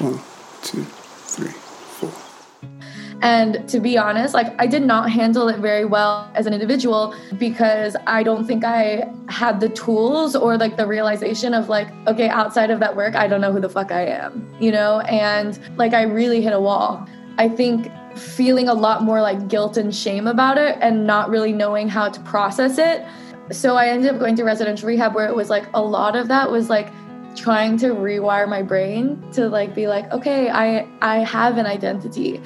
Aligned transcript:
One, 0.00 0.18
two, 0.62 0.82
three, 0.84 1.50
four. 1.50 2.10
And 3.20 3.68
to 3.68 3.80
be 3.80 3.98
honest, 3.98 4.32
like 4.32 4.54
I 4.58 4.66
did 4.66 4.82
not 4.82 5.10
handle 5.10 5.48
it 5.48 5.58
very 5.58 5.84
well 5.84 6.30
as 6.34 6.46
an 6.46 6.54
individual 6.54 7.14
because 7.36 7.96
I 8.06 8.22
don't 8.22 8.46
think 8.46 8.64
I 8.64 9.12
had 9.28 9.60
the 9.60 9.68
tools 9.68 10.34
or 10.34 10.56
like 10.56 10.78
the 10.78 10.86
realization 10.86 11.52
of 11.52 11.68
like, 11.68 11.88
okay, 12.06 12.30
outside 12.30 12.70
of 12.70 12.80
that 12.80 12.96
work, 12.96 13.14
I 13.14 13.28
don't 13.28 13.42
know 13.42 13.52
who 13.52 13.60
the 13.60 13.68
fuck 13.68 13.92
I 13.92 14.06
am, 14.06 14.48
you 14.58 14.72
know? 14.72 15.00
And 15.00 15.60
like 15.76 15.92
I 15.92 16.02
really 16.02 16.40
hit 16.40 16.54
a 16.54 16.60
wall. 16.60 17.06
I 17.36 17.50
think 17.50 17.92
feeling 18.16 18.68
a 18.68 18.74
lot 18.74 19.02
more 19.02 19.20
like 19.20 19.48
guilt 19.48 19.76
and 19.76 19.94
shame 19.94 20.26
about 20.26 20.56
it 20.56 20.78
and 20.80 21.06
not 21.06 21.28
really 21.28 21.52
knowing 21.52 21.90
how 21.90 22.08
to 22.08 22.20
process 22.20 22.78
it. 22.78 23.04
So 23.54 23.76
I 23.76 23.88
ended 23.88 24.14
up 24.14 24.18
going 24.18 24.34
to 24.36 24.44
residential 24.44 24.88
rehab 24.88 25.14
where 25.14 25.26
it 25.26 25.36
was 25.36 25.50
like 25.50 25.66
a 25.74 25.82
lot 25.82 26.16
of 26.16 26.28
that 26.28 26.50
was 26.50 26.70
like 26.70 26.90
trying 27.36 27.76
to 27.78 27.88
rewire 27.88 28.48
my 28.48 28.62
brain 28.62 29.22
to 29.32 29.48
like 29.48 29.74
be 29.74 29.86
like 29.86 30.10
okay 30.12 30.50
i 30.50 30.86
i 31.00 31.18
have 31.18 31.58
an 31.58 31.66
identity 31.66 32.40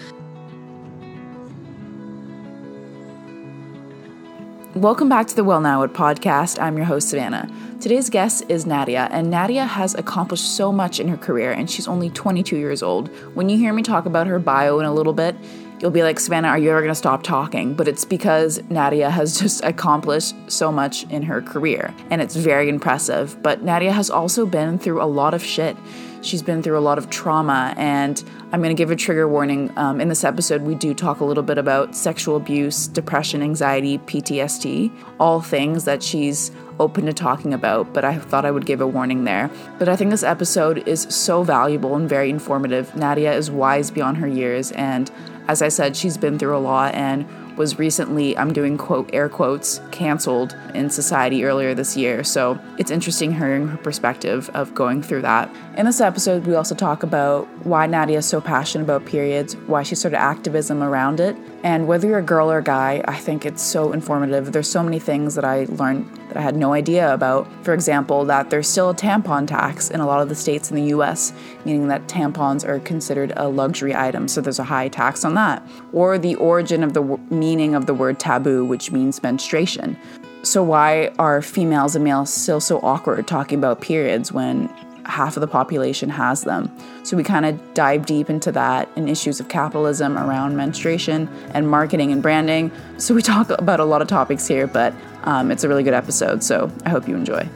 Welcome 4.75 5.09
back 5.09 5.29
to 5.29 5.37
the 5.37 5.45
Well 5.45 5.61
Now 5.61 5.87
podcast. 5.87 6.61
I'm 6.61 6.77
your 6.77 6.85
host, 6.85 7.09
Savannah. 7.09 7.49
Today's 7.81 8.11
guest 8.11 8.43
is 8.49 8.67
Nadia, 8.67 9.09
and 9.13 9.31
Nadia 9.31 9.65
has 9.65 9.95
accomplished 9.95 10.57
so 10.57 10.73
much 10.73 10.99
in 10.99 11.07
her 11.07 11.17
career, 11.17 11.53
and 11.53 11.71
she's 11.71 11.87
only 11.87 12.11
22 12.11 12.57
years 12.57 12.83
old. 12.83 13.07
When 13.37 13.49
you 13.49 13.57
hear 13.57 13.73
me 13.73 13.85
talk 13.85 14.05
about 14.05 14.27
her 14.27 14.41
bio 14.41 14.81
in 14.81 14.87
a 14.87 14.93
little 14.93 15.13
bit, 15.13 15.37
you'll 15.81 15.91
be 15.91 16.03
like, 16.03 16.21
Savannah, 16.21 16.49
are 16.49 16.59
you 16.59 16.71
ever 16.71 16.81
going 16.81 16.91
to 16.91 16.95
stop 16.95 17.23
talking? 17.23 17.75
But 17.75 17.89
it's 17.89 18.05
because 18.05 18.63
Nadia 18.71 19.11
has 19.11 19.39
just 19.41 19.65
accomplished 19.65 20.35
so 20.49 20.71
much 20.71 21.05
in 21.11 21.23
her 21.23 21.43
career, 21.43 21.95
and 22.11 22.21
it's 22.21 22.37
very 22.37 22.69
impressive. 22.69 23.41
But 23.43 23.63
Nadia 23.63 23.93
has 23.93 24.11
also 24.11 24.47
been 24.47 24.79
through 24.79 25.03
a 25.03 25.07
lot 25.07 25.35
of 25.35 25.45
shit. 25.45 25.77
She's 26.23 26.43
been 26.43 26.63
through 26.63 26.79
a 26.79 26.81
lot 26.81 26.97
of 26.97 27.11
trauma, 27.11 27.75
and 27.77 28.23
I'm 28.51 28.63
going 28.63 28.75
to 28.75 28.81
give 28.81 28.91
a 28.91 28.97
trigger 28.97 29.29
warning. 29.29 29.71
Um, 29.77 30.01
in 30.01 30.09
this 30.09 30.25
episode, 30.25 30.63
we 30.63 30.75
do 30.75 30.95
talk 30.95 31.21
a 31.21 31.25
little 31.25 31.43
bit 31.43 31.59
about 31.59 31.95
sexual 31.95 32.37
abuse, 32.37 32.87
depression, 32.87 33.43
anxiety, 33.43 33.99
PTSD, 33.99 34.91
all 35.21 35.43
things 35.43 35.85
that 35.85 36.03
she's 36.03 36.51
open 36.81 37.07
to 37.07 37.13
talking 37.13 37.53
about, 37.53 37.93
but 37.93 38.05
I 38.05 38.19
thought 38.19 38.45
I 38.45 38.51
would 38.51 38.67
give 38.67 38.81
a 38.81 38.87
warning 38.87 39.25
there. 39.25 39.51
But 39.79 39.89
I 39.89 39.97
think 39.97 40.11
this 40.11 40.23
episode 40.23 40.89
is 40.89 41.03
so 41.03 41.43
valuable 41.43 41.95
and 41.95 42.09
very 42.09 42.31
informative. 42.31 42.95
Nadia 42.97 43.33
is 43.33 43.51
wise 43.51 43.91
beyond 43.91 44.17
her 44.17 44.27
years, 44.27 44.73
and 44.73 45.11
as 45.49 45.63
I 45.63 45.69
said, 45.69 45.97
she's 45.97 46.17
been 46.17 46.39
through 46.39 46.57
a 46.57 46.59
lot 46.59 46.95
and 46.95 47.27
was 47.57 47.79
recently, 47.79 48.37
I'm 48.37 48.53
doing 48.53 48.77
quote 48.77 49.11
air 49.13 49.29
quotes, 49.29 49.81
canceled 49.91 50.57
in 50.75 50.91
society 50.91 51.45
earlier 51.45 51.75
this 51.75 51.97
year. 51.97 52.25
So 52.25 52.59
it's 52.79 52.91
interesting 52.91 53.33
hearing 53.33 53.69
her 53.69 53.77
perspective 53.77 54.51
of 54.55 54.75
going 54.75 55.03
through 55.03 55.23
that. 55.23 55.55
In 55.77 55.87
this 55.87 56.01
episode, 56.01 56.47
we 56.47 56.55
also 56.55 56.77
talk 56.77 57.03
about 57.03 57.49
why 57.67 57.87
Nadia 57.87 58.19
is 58.19 58.27
so 58.27 58.41
passionate 58.41 58.85
about 58.85 59.07
periods, 59.07 59.57
why 59.67 59.83
she 59.83 59.97
started 59.97 60.21
activism 60.21 60.85
around 60.85 61.19
it, 61.19 61.37
and 61.65 61.89
whether 61.89 62.07
you're 62.07 62.21
a 62.21 62.23
girl 62.23 62.49
or 62.49 62.59
a 62.59 62.63
guy, 62.63 63.03
I 63.09 63.17
think 63.17 63.45
it's 63.45 63.61
so 63.61 63.93
informative. 63.93 64.53
There's 64.53 64.71
so 64.71 64.85
many 64.85 65.01
things 65.01 65.35
that 65.35 65.45
I 65.45 65.65
learned 65.71 66.09
that 66.29 66.37
I 66.37 66.43
had 66.43 66.55
no 66.55 66.75
idea 66.75 67.13
about. 67.13 67.49
For 67.65 67.75
example, 67.75 68.25
that 68.27 68.51
there's 68.51 68.69
still 68.69 68.91
a 68.91 68.95
tampon 68.95 69.49
tax 69.49 69.91
in 69.91 69.99
a 69.99 70.07
lot 70.07 70.23
of 70.23 70.29
the 70.29 70.37
states 70.37 70.71
in 70.71 70.77
the 70.77 70.95
US, 70.95 71.33
meaning 71.65 71.89
that 71.89 72.07
tampons 72.07 72.65
are 72.65 72.79
considered 72.79 73.33
a 73.35 73.49
luxury 73.49 73.97
item, 73.97 74.29
so 74.29 74.41
there's 74.41 74.61
a 74.61 74.65
high 74.65 74.87
tax 74.87 75.25
on 75.25 75.35
that. 75.35 75.61
Or 75.93 76.19
the 76.19 76.37
origin 76.37 76.85
of 76.85 76.93
the 76.93 77.03
meaning 77.31 77.75
of 77.75 77.87
the 77.87 77.95
word 77.95 78.21
taboo, 78.21 78.65
which 78.65 78.93
means 78.93 79.21
menstruation. 79.25 79.97
So, 80.45 80.63
why 80.63 81.11
are 81.19 81.41
females 81.41 81.97
and 81.97 82.05
males 82.05 82.33
still 82.33 82.61
so 82.61 82.79
awkward 82.81 83.27
talking 83.27 83.59
about 83.59 83.81
periods 83.81 84.31
when 84.31 84.69
half 85.07 85.37
of 85.37 85.41
the 85.41 85.49
population 85.49 86.11
has 86.11 86.43
them? 86.45 86.71
So, 87.03 87.17
we 87.17 87.25
kind 87.25 87.47
of 87.47 87.75
dive 87.75 88.07
deep 88.07 88.31
into 88.31 88.53
that 88.53 88.89
and 88.97 89.09
issues 89.09 89.41
of 89.41 89.49
capitalism 89.49 90.17
around 90.19 90.57
menstruation 90.57 91.29
and 91.53 91.69
marketing 91.69 92.13
and 92.13 92.23
branding. 92.23 92.73
So, 92.99 93.15
we 93.15 93.23
talk 93.23 93.51
about 93.51 93.81
a 93.81 93.85
lot 93.85 94.03
of 94.03 94.09
topics 94.09 94.47
here, 94.47 94.67
but 94.67 94.95
um, 95.25 95.51
it's 95.51 95.65
a 95.65 95.69
really 95.69 95.83
good 95.83 95.95
episode. 95.95 96.43
So, 96.43 96.71
I 96.85 96.91
hope 96.91 97.09
you 97.09 97.17
enjoy. 97.17 97.49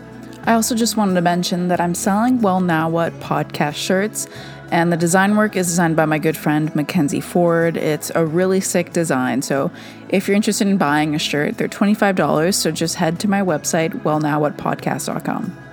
I 0.45 0.55
also 0.55 0.75
just 0.75 0.97
wanted 0.97 1.15
to 1.15 1.21
mention 1.21 1.69
that 1.69 1.81
I'm 1.81 1.95
selling 1.95 2.41
Well 2.41 2.61
Now 2.61 2.89
What 2.89 3.13
podcast 3.21 3.75
shirts. 3.75 4.27
And 4.71 4.93
the 4.93 4.97
design 4.97 5.37
work 5.37 5.57
is 5.57 5.67
designed 5.67 5.97
by 5.97 6.05
my 6.05 6.19
good 6.19 6.37
friend 6.37 6.75
Mackenzie 6.75 7.21
Ford. 7.21 7.77
It's 7.77 8.11
a 8.15 8.25
really 8.25 8.61
sick 8.61 8.93
design. 8.93 9.43
So 9.43 9.71
if 10.09 10.29
you're 10.29 10.37
interested 10.37 10.67
in 10.67 10.77
buying 10.77 11.15
a 11.15 11.19
shirt, 11.19 11.57
they're 11.57 11.69
$25. 11.69 12.55
So 12.55 12.71
just 12.71 12.97
head 12.97 13.19
to 13.21 13.29
my 13.29 13.41
website, 13.41 14.03
wellnowwhatpodcast.com. 14.03 15.68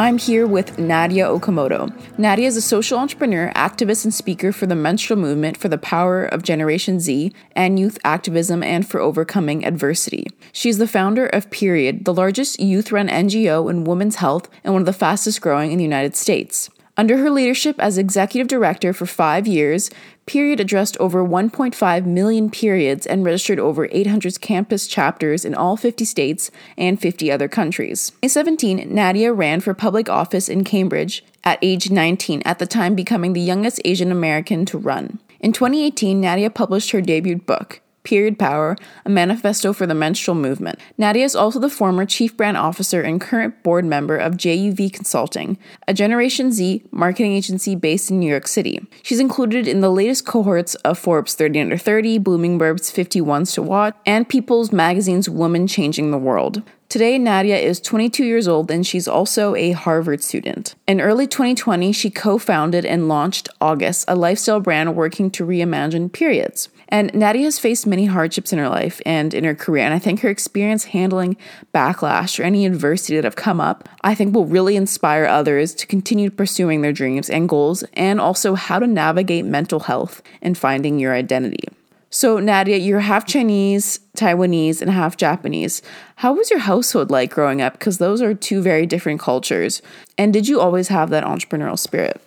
I'm 0.00 0.16
here 0.16 0.46
with 0.46 0.78
Nadia 0.78 1.26
Okamoto. 1.26 1.92
Nadia 2.16 2.46
is 2.46 2.56
a 2.56 2.62
social 2.62 3.00
entrepreneur, 3.00 3.50
activist, 3.56 4.04
and 4.04 4.14
speaker 4.14 4.52
for 4.52 4.64
the 4.64 4.76
menstrual 4.76 5.18
movement 5.18 5.56
for 5.56 5.68
the 5.68 5.76
power 5.76 6.24
of 6.24 6.44
Generation 6.44 7.00
Z 7.00 7.32
and 7.56 7.80
youth 7.80 7.98
activism 8.04 8.62
and 8.62 8.88
for 8.88 9.00
overcoming 9.00 9.64
adversity. 9.64 10.28
She's 10.52 10.78
the 10.78 10.86
founder 10.86 11.26
of 11.26 11.50
Period, 11.50 12.04
the 12.04 12.14
largest 12.14 12.60
youth 12.60 12.92
run 12.92 13.08
NGO 13.08 13.68
in 13.68 13.82
women's 13.82 14.16
health 14.16 14.48
and 14.62 14.72
one 14.72 14.82
of 14.82 14.86
the 14.86 14.92
fastest 14.92 15.40
growing 15.40 15.72
in 15.72 15.78
the 15.78 15.84
United 15.84 16.14
States. 16.14 16.70
Under 16.98 17.16
her 17.16 17.30
leadership 17.30 17.76
as 17.78 17.96
executive 17.96 18.48
director 18.48 18.92
for 18.92 19.06
five 19.06 19.46
years, 19.46 19.88
Period 20.28 20.60
addressed 20.60 20.98
over 20.98 21.24
1.5 21.24 22.04
million 22.04 22.50
periods 22.50 23.06
and 23.06 23.24
registered 23.24 23.58
over 23.58 23.88
800 23.90 24.42
campus 24.42 24.86
chapters 24.86 25.42
in 25.42 25.54
all 25.54 25.78
50 25.78 26.04
states 26.04 26.50
and 26.76 27.00
50 27.00 27.32
other 27.32 27.48
countries. 27.48 28.10
In 28.20 28.28
2017, 28.28 28.94
Nadia 28.94 29.32
ran 29.32 29.60
for 29.60 29.72
public 29.72 30.10
office 30.10 30.50
in 30.50 30.64
Cambridge 30.64 31.24
at 31.44 31.58
age 31.62 31.90
19, 31.90 32.42
at 32.44 32.58
the 32.58 32.66
time 32.66 32.94
becoming 32.94 33.32
the 33.32 33.40
youngest 33.40 33.80
Asian 33.86 34.12
American 34.12 34.66
to 34.66 34.76
run. 34.76 35.18
In 35.40 35.54
2018, 35.54 36.20
Nadia 36.20 36.50
published 36.50 36.90
her 36.90 37.00
debut 37.00 37.38
book, 37.38 37.80
Period 38.08 38.38
Power, 38.38 38.74
a 39.04 39.10
manifesto 39.10 39.74
for 39.74 39.86
the 39.86 39.94
menstrual 39.94 40.34
movement. 40.34 40.78
Nadia 40.96 41.26
is 41.26 41.36
also 41.36 41.60
the 41.60 41.68
former 41.68 42.06
chief 42.06 42.34
brand 42.38 42.56
officer 42.56 43.02
and 43.02 43.20
current 43.20 43.62
board 43.62 43.84
member 43.84 44.16
of 44.16 44.38
JUV 44.38 44.90
Consulting, 44.90 45.58
a 45.86 45.92
Generation 45.92 46.50
Z 46.50 46.84
marketing 46.90 47.34
agency 47.34 47.74
based 47.74 48.10
in 48.10 48.18
New 48.18 48.30
York 48.30 48.48
City. 48.48 48.80
She's 49.02 49.20
included 49.20 49.68
in 49.68 49.82
the 49.82 49.90
latest 49.90 50.24
cohorts 50.24 50.74
of 50.76 50.98
Forbes 50.98 51.34
30 51.34 51.60
Under 51.60 51.76
30, 51.76 52.18
Bloomberg's 52.20 52.90
50 52.90 53.20
Ones 53.20 53.52
to 53.52 53.60
Watch, 53.60 53.94
and 54.06 54.26
People's 54.26 54.72
Magazine's 54.72 55.28
Woman 55.28 55.66
Changing 55.66 56.10
the 56.10 56.16
World. 56.16 56.62
Today, 56.88 57.18
Nadia 57.18 57.58
is 57.58 57.80
22 57.80 58.24
years 58.24 58.48
old 58.48 58.70
and 58.70 58.86
she's 58.86 59.06
also 59.06 59.54
a 59.54 59.72
Harvard 59.72 60.24
student. 60.24 60.74
In 60.86 61.02
early 61.02 61.26
2020, 61.26 61.92
she 61.92 62.08
co 62.08 62.38
founded 62.38 62.86
and 62.86 63.08
launched 63.08 63.50
August, 63.60 64.06
a 64.08 64.16
lifestyle 64.16 64.60
brand 64.60 64.96
working 64.96 65.30
to 65.32 65.44
reimagine 65.44 66.10
periods. 66.10 66.70
And 66.88 67.12
Nadia 67.14 67.44
has 67.44 67.58
faced 67.58 67.86
many 67.86 68.06
hardships 68.06 68.52
in 68.52 68.58
her 68.58 68.68
life 68.68 69.00
and 69.04 69.34
in 69.34 69.44
her 69.44 69.54
career, 69.54 69.84
and 69.84 69.92
I 69.92 69.98
think 69.98 70.20
her 70.20 70.30
experience 70.30 70.84
handling 70.84 71.36
backlash 71.74 72.40
or 72.40 72.44
any 72.44 72.64
adversity 72.64 73.16
that 73.16 73.24
have 73.24 73.36
come 73.36 73.60
up, 73.60 73.88
I 74.02 74.14
think 74.14 74.34
will 74.34 74.46
really 74.46 74.74
inspire 74.74 75.26
others 75.26 75.74
to 75.74 75.86
continue 75.86 76.30
pursuing 76.30 76.80
their 76.80 76.92
dreams 76.92 77.28
and 77.28 77.48
goals, 77.48 77.84
and 77.92 78.20
also 78.20 78.54
how 78.54 78.78
to 78.78 78.86
navigate 78.86 79.44
mental 79.44 79.80
health 79.80 80.22
and 80.40 80.56
finding 80.56 80.98
your 80.98 81.14
identity. 81.14 81.68
So, 82.10 82.38
Nadia, 82.38 82.78
you're 82.78 83.00
half 83.00 83.26
Chinese, 83.26 84.00
Taiwanese, 84.16 84.80
and 84.80 84.90
half 84.90 85.18
Japanese. 85.18 85.82
How 86.16 86.32
was 86.32 86.50
your 86.50 86.60
household 86.60 87.10
like 87.10 87.30
growing 87.30 87.60
up? 87.60 87.74
Because 87.74 87.98
those 87.98 88.22
are 88.22 88.32
two 88.32 88.62
very 88.62 88.86
different 88.86 89.20
cultures. 89.20 89.82
And 90.16 90.32
did 90.32 90.48
you 90.48 90.58
always 90.58 90.88
have 90.88 91.10
that 91.10 91.24
entrepreneurial 91.24 91.78
spirit? 91.78 92.18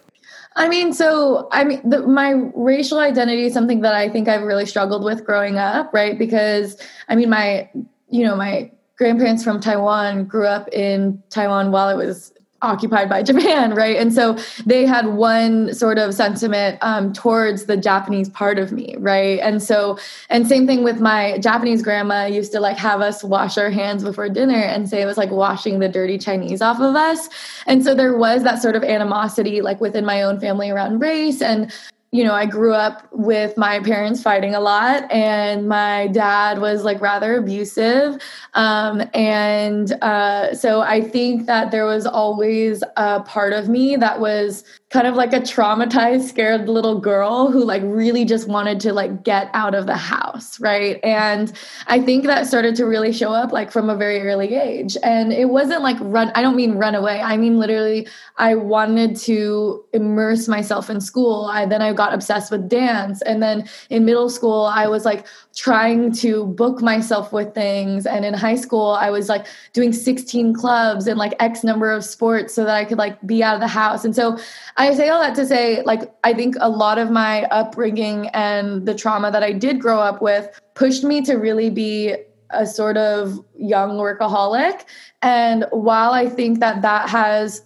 I 0.56 0.68
mean, 0.68 0.92
so 0.94 1.48
I 1.52 1.64
mean, 1.64 1.90
the, 1.90 2.06
my 2.06 2.32
racial 2.56 3.00
identity 3.00 3.46
is 3.46 3.54
something 3.54 3.82
that 3.82 3.96
I 3.96 4.10
think 4.10 4.28
I've 4.28 4.44
really 4.44 4.66
struggled 4.66 5.04
with 5.04 5.24
growing 5.26 5.58
up, 5.58 5.94
right? 5.94 6.18
Because 6.18 6.78
I 7.08 7.16
mean, 7.16 7.30
my, 7.30 7.70
you 8.10 8.26
know, 8.26 8.36
my 8.36 8.72
grandparents 8.98 9.44
from 9.44 9.62
Taiwan 9.62 10.26
grew 10.26 10.46
up 10.46 10.68
in 10.70 11.24
Taiwan 11.30 11.72
while 11.72 11.90
it 11.90 11.96
was 11.96 12.34
occupied 12.62 13.10
by 13.10 13.24
Japan, 13.32 13.74
right? 13.74 13.98
And 13.98 14.14
so 14.14 14.38
they 14.66 14.86
had 14.86 15.08
one 15.08 15.74
sort 15.74 15.98
of 15.98 16.14
sentiment 16.14 16.78
um, 16.82 17.14
towards 17.14 17.66
the 17.66 17.78
Japanese 17.78 18.30
part 18.30 18.60
of 18.60 18.72
me, 18.72 18.96
right? 19.00 19.40
And 19.40 19.62
so, 19.62 19.98
and 20.30 20.48
same 20.48 20.68
thing 20.68 20.84
with 20.84 21.00
my 21.00 21.38
Japanese 21.40 21.82
grandma 21.82 22.26
used 22.26 22.52
to 22.54 22.60
like 22.60 22.78
have 22.78 23.02
us 23.02 23.24
wash 23.24 23.58
our 23.58 23.70
hands 23.70 24.04
before 24.04 24.30
dinner 24.30 24.62
and 24.62 24.90
say 24.90 25.02
it 25.02 25.06
was 25.06 25.18
like 25.18 25.32
washing 25.32 25.80
the 25.80 25.90
dirty 25.90 26.18
Chinese 26.18 26.62
off 26.62 26.80
of 26.80 26.96
us. 26.96 27.30
And 27.68 27.84
so 27.84 27.96
there 27.96 28.16
was 28.16 28.44
that 28.44 28.62
sort 28.62 28.76
of 28.76 28.84
animosity 28.84 29.62
like 29.62 29.82
within 29.82 30.06
my 30.06 30.22
own 30.22 30.40
family 30.40 30.70
around 30.70 31.00
race. 31.00 31.42
And 31.42 31.72
you 32.12 32.26
know, 32.26 32.34
I 32.34 32.46
grew 32.46 32.74
up 32.74 33.08
with 33.14 33.58
my 33.58 33.80
parents 33.80 34.22
fighting 34.22 34.54
a 34.54 34.60
lot, 34.60 35.10
and 35.10 35.70
my 35.70 36.08
dad 36.08 36.60
was 36.60 36.84
like 36.84 37.00
rather 37.00 37.38
abusive. 37.38 38.22
Um, 38.54 39.04
and 39.14 39.94
uh, 40.04 40.54
so 40.54 40.82
I 40.82 41.00
think 41.00 41.46
that 41.46 41.72
there 41.72 41.86
was 41.86 42.06
always 42.06 42.84
a 42.98 43.22
part 43.22 43.54
of 43.54 43.70
me 43.70 43.96
that 43.96 44.20
was 44.20 44.66
kind 44.92 45.08
of 45.08 45.16
like 45.16 45.32
a 45.32 45.40
traumatized 45.40 46.28
scared 46.28 46.68
little 46.68 47.00
girl 47.00 47.50
who 47.50 47.64
like 47.64 47.82
really 47.86 48.26
just 48.26 48.48
wanted 48.50 48.78
to 48.82 48.92
like 48.92 49.24
get 49.24 49.50
out 49.54 49.74
of 49.74 49.86
the 49.86 49.96
house 49.96 50.60
right? 50.60 51.00
And 51.04 51.52
i 51.88 52.00
think 52.00 52.26
that 52.26 52.46
started 52.46 52.76
to 52.76 52.86
really 52.86 53.14
show 53.14 53.32
up 53.32 53.52
like 53.52 53.72
from 53.72 53.90
a 53.90 53.96
very 53.96 54.22
early 54.22 54.54
age. 54.54 54.98
And 55.04 55.32
it 55.32 55.46
wasn't 55.46 55.82
like 55.82 55.98
run 56.02 56.32
i 56.36 56.42
don't 56.42 56.56
mean 56.56 56.74
run 56.74 56.96
away. 56.96 57.22
I 57.22 57.38
mean 57.38 57.58
literally 57.58 58.08
i 58.38 58.56
wanted 58.56 59.16
to 59.18 59.84
immerse 59.94 60.48
myself 60.48 60.90
in 60.90 61.00
school. 61.00 61.46
I 61.46 61.66
then 61.66 61.82
i 61.82 61.94
got 61.94 62.14
obsessed 62.14 62.52
with 62.52 62.68
dance. 62.68 63.22
And 63.22 63.42
then 63.42 63.68
in 63.90 64.04
middle 64.06 64.30
school 64.30 64.66
i 64.66 64.88
was 64.88 65.06
like 65.06 65.26
trying 65.56 66.12
to 66.14 66.46
book 66.46 66.82
myself 66.82 67.32
with 67.32 67.54
things. 67.54 68.06
And 68.06 68.26
in 68.26 68.34
high 68.34 68.56
school 68.56 68.92
i 68.92 69.10
was 69.10 69.30
like 69.30 69.48
doing 69.72 69.94
16 69.94 70.54
clubs 70.54 71.08
and 71.08 71.18
like 71.18 71.34
x 71.40 71.64
number 71.64 71.92
of 71.92 72.04
sports 72.04 72.54
so 72.54 72.66
that 72.66 72.76
i 72.76 72.84
could 72.84 72.98
like 72.98 73.26
be 73.26 73.42
out 73.42 73.56
of 73.56 73.62
the 73.62 73.68
house. 73.68 74.04
And 74.04 74.14
so 74.14 74.38
I 74.82 74.96
say 74.96 75.10
all 75.10 75.22
that 75.22 75.36
to 75.36 75.46
say, 75.46 75.84
like, 75.84 76.12
I 76.24 76.34
think 76.34 76.56
a 76.60 76.68
lot 76.68 76.98
of 76.98 77.12
my 77.12 77.44
upbringing 77.46 78.30
and 78.30 78.88
the 78.88 78.96
trauma 78.96 79.30
that 79.32 79.44
I 79.44 79.52
did 79.52 79.80
grow 79.80 80.00
up 80.00 80.24
with 80.24 80.60
pushed 80.74 81.04
me 81.04 81.22
to 81.22 81.36
really 81.36 81.70
be 81.70 82.16
a 82.50 82.66
sort 82.66 82.98
of 82.98 83.40
young 83.56 83.92
workaholic. 83.92 84.86
And 85.22 85.66
while 85.70 86.14
I 86.14 86.28
think 86.28 86.62
that 86.62 86.82
that 86.82 87.10
has 87.10 87.64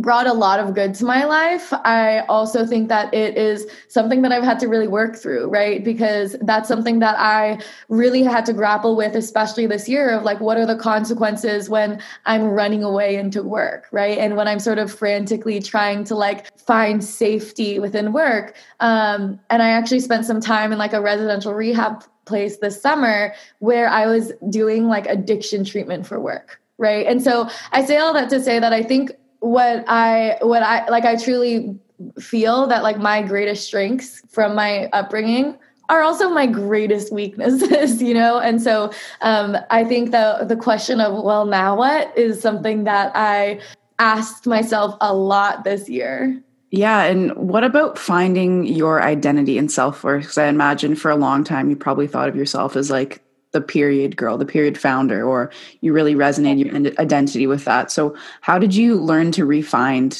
brought 0.00 0.26
a 0.26 0.32
lot 0.32 0.60
of 0.60 0.74
good 0.74 0.94
to 0.94 1.04
my 1.04 1.24
life. 1.24 1.72
I 1.72 2.20
also 2.28 2.66
think 2.66 2.88
that 2.88 3.12
it 3.12 3.36
is 3.36 3.66
something 3.88 4.22
that 4.22 4.32
I've 4.32 4.44
had 4.44 4.58
to 4.60 4.68
really 4.68 4.88
work 4.88 5.16
through, 5.16 5.48
right? 5.48 5.84
Because 5.84 6.36
that's 6.42 6.68
something 6.68 6.98
that 7.00 7.16
I 7.18 7.60
really 7.88 8.22
had 8.22 8.46
to 8.46 8.52
grapple 8.52 8.96
with, 8.96 9.14
especially 9.14 9.66
this 9.66 9.88
year 9.88 10.10
of 10.10 10.22
like, 10.22 10.40
what 10.40 10.56
are 10.56 10.66
the 10.66 10.76
consequences 10.76 11.68
when 11.68 12.00
I'm 12.26 12.44
running 12.44 12.82
away 12.82 13.16
into 13.16 13.42
work, 13.42 13.86
right? 13.92 14.18
And 14.18 14.36
when 14.36 14.48
I'm 14.48 14.58
sort 14.58 14.78
of 14.78 14.92
frantically 14.92 15.60
trying 15.60 16.04
to 16.04 16.14
like 16.14 16.56
find 16.58 17.02
safety 17.02 17.78
within 17.78 18.12
work. 18.12 18.56
Um, 18.80 19.40
and 19.50 19.62
I 19.62 19.70
actually 19.70 20.00
spent 20.00 20.24
some 20.24 20.40
time 20.40 20.72
in 20.72 20.78
like 20.78 20.92
a 20.92 21.00
residential 21.00 21.54
rehab 21.54 22.04
place 22.24 22.58
this 22.58 22.80
summer 22.80 23.34
where 23.58 23.88
I 23.88 24.06
was 24.06 24.32
doing 24.48 24.86
like 24.86 25.06
addiction 25.06 25.64
treatment 25.64 26.06
for 26.06 26.20
work 26.20 26.60
right 26.80 27.06
and 27.06 27.22
so 27.22 27.48
i 27.72 27.84
say 27.84 27.98
all 27.98 28.14
that 28.14 28.30
to 28.30 28.42
say 28.42 28.58
that 28.58 28.72
i 28.72 28.82
think 28.82 29.12
what 29.40 29.84
I 29.88 30.38
what 30.42 30.62
I 30.62 30.88
like 30.88 31.04
I 31.04 31.16
truly 31.16 31.78
feel 32.18 32.66
that 32.68 32.82
like 32.82 32.98
my 32.98 33.22
greatest 33.22 33.66
strengths 33.66 34.22
from 34.28 34.54
my 34.54 34.86
upbringing 34.92 35.58
are 35.90 36.02
also 36.02 36.30
my 36.30 36.46
greatest 36.46 37.12
weaknesses, 37.12 38.00
you 38.02 38.14
know? 38.14 38.38
And 38.38 38.62
so 38.62 38.92
um, 39.20 39.56
I 39.70 39.84
think 39.84 40.12
the 40.12 40.44
the 40.46 40.56
question 40.56 41.00
of 41.00 41.22
well 41.22 41.44
now 41.44 41.76
what 41.76 42.16
is 42.16 42.40
something 42.40 42.84
that 42.84 43.12
I 43.14 43.60
asked 43.98 44.46
myself 44.46 44.96
a 45.00 45.14
lot 45.14 45.64
this 45.64 45.88
year. 45.88 46.40
Yeah, 46.70 47.02
and 47.02 47.34
what 47.34 47.64
about 47.64 47.98
finding 47.98 48.64
your 48.64 49.02
identity 49.02 49.58
and 49.58 49.70
self-worth? 49.70 50.22
Because 50.22 50.38
I 50.38 50.46
imagine 50.46 50.94
for 50.94 51.10
a 51.10 51.16
long 51.16 51.42
time 51.42 51.68
you 51.68 51.74
probably 51.74 52.06
thought 52.06 52.28
of 52.28 52.36
yourself 52.36 52.76
as 52.76 52.90
like 52.90 53.20
the 53.52 53.60
period 53.60 54.16
girl, 54.16 54.38
the 54.38 54.46
period 54.46 54.78
founder, 54.78 55.24
or 55.24 55.50
you 55.80 55.92
really 55.92 56.14
resonate 56.14 56.64
your 56.64 56.92
identity 57.00 57.46
with 57.46 57.64
that. 57.64 57.90
So, 57.90 58.16
how 58.40 58.58
did 58.58 58.74
you 58.74 58.96
learn 58.96 59.32
to 59.32 59.44
refine 59.44 60.12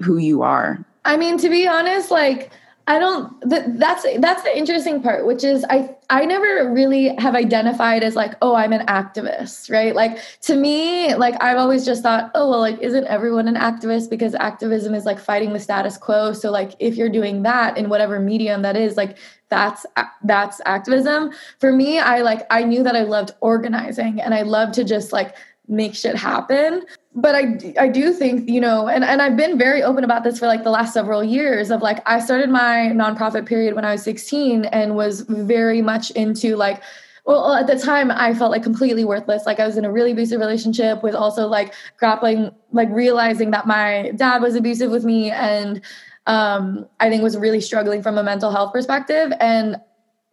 who 0.00 0.18
you 0.18 0.42
are? 0.42 0.84
I 1.04 1.16
mean, 1.16 1.38
to 1.38 1.48
be 1.48 1.66
honest, 1.66 2.10
like 2.10 2.50
I 2.86 2.98
don't. 2.98 3.32
that's 3.48 4.04
that's 4.18 4.42
the 4.42 4.56
interesting 4.56 5.00
part, 5.02 5.26
which 5.26 5.42
is 5.42 5.64
I 5.70 5.96
I 6.10 6.26
never 6.26 6.70
really 6.70 7.14
have 7.16 7.34
identified 7.34 8.04
as 8.04 8.14
like, 8.14 8.34
oh, 8.42 8.54
I'm 8.54 8.74
an 8.74 8.86
activist, 8.86 9.70
right? 9.70 9.94
Like 9.94 10.18
to 10.42 10.54
me, 10.54 11.14
like 11.14 11.34
I've 11.42 11.56
always 11.56 11.86
just 11.86 12.02
thought, 12.02 12.30
oh, 12.34 12.50
well, 12.50 12.60
like 12.60 12.78
isn't 12.80 13.06
everyone 13.06 13.48
an 13.48 13.54
activist 13.54 14.10
because 14.10 14.34
activism 14.34 14.92
is 14.94 15.06
like 15.06 15.18
fighting 15.18 15.54
the 15.54 15.60
status 15.60 15.96
quo. 15.96 16.34
So 16.34 16.50
like 16.50 16.72
if 16.78 16.96
you're 16.96 17.08
doing 17.08 17.42
that 17.44 17.78
in 17.78 17.88
whatever 17.88 18.20
medium 18.20 18.60
that 18.62 18.76
is, 18.76 18.98
like 18.98 19.16
that's 19.48 19.86
that's 20.22 20.60
activism. 20.66 21.32
For 21.60 21.72
me, 21.72 22.00
I 22.00 22.20
like 22.20 22.46
I 22.50 22.64
knew 22.64 22.82
that 22.82 22.94
I 22.94 23.04
loved 23.04 23.30
organizing 23.40 24.20
and 24.20 24.34
I 24.34 24.42
love 24.42 24.72
to 24.72 24.84
just 24.84 25.10
like 25.10 25.34
make 25.68 25.94
shit 25.94 26.16
happen 26.16 26.84
but 27.14 27.34
I, 27.34 27.74
I 27.78 27.88
do 27.88 28.12
think 28.12 28.48
you 28.48 28.60
know 28.60 28.88
and, 28.88 29.04
and 29.04 29.22
i've 29.22 29.36
been 29.36 29.56
very 29.56 29.82
open 29.82 30.04
about 30.04 30.24
this 30.24 30.38
for 30.38 30.46
like 30.46 30.64
the 30.64 30.70
last 30.70 30.92
several 30.92 31.22
years 31.22 31.70
of 31.70 31.80
like 31.80 32.02
i 32.08 32.18
started 32.18 32.50
my 32.50 32.90
nonprofit 32.92 33.46
period 33.46 33.74
when 33.74 33.84
i 33.84 33.92
was 33.92 34.02
16 34.02 34.64
and 34.66 34.96
was 34.96 35.20
very 35.22 35.80
much 35.80 36.10
into 36.12 36.56
like 36.56 36.82
well 37.24 37.54
at 37.54 37.66
the 37.66 37.78
time 37.78 38.10
i 38.10 38.34
felt 38.34 38.50
like 38.50 38.62
completely 38.62 39.04
worthless. 39.04 39.46
Like 39.46 39.60
i 39.60 39.66
was 39.66 39.76
in 39.76 39.84
a 39.84 39.92
really 39.92 40.12
abusive 40.12 40.40
relationship 40.40 41.02
with 41.02 41.14
also 41.14 41.46
like 41.46 41.72
grappling 41.96 42.50
like 42.72 42.88
realizing 42.90 43.52
that 43.52 43.66
my 43.66 44.12
dad 44.16 44.42
was 44.42 44.56
abusive 44.56 44.90
with 44.90 45.04
me 45.04 45.30
and 45.30 45.80
um, 46.26 46.86
i 47.00 47.08
think 47.08 47.22
was 47.22 47.36
really 47.36 47.60
struggling 47.60 48.02
from 48.02 48.18
a 48.18 48.22
mental 48.22 48.50
health 48.50 48.72
perspective. 48.72 49.32
And 49.40 49.76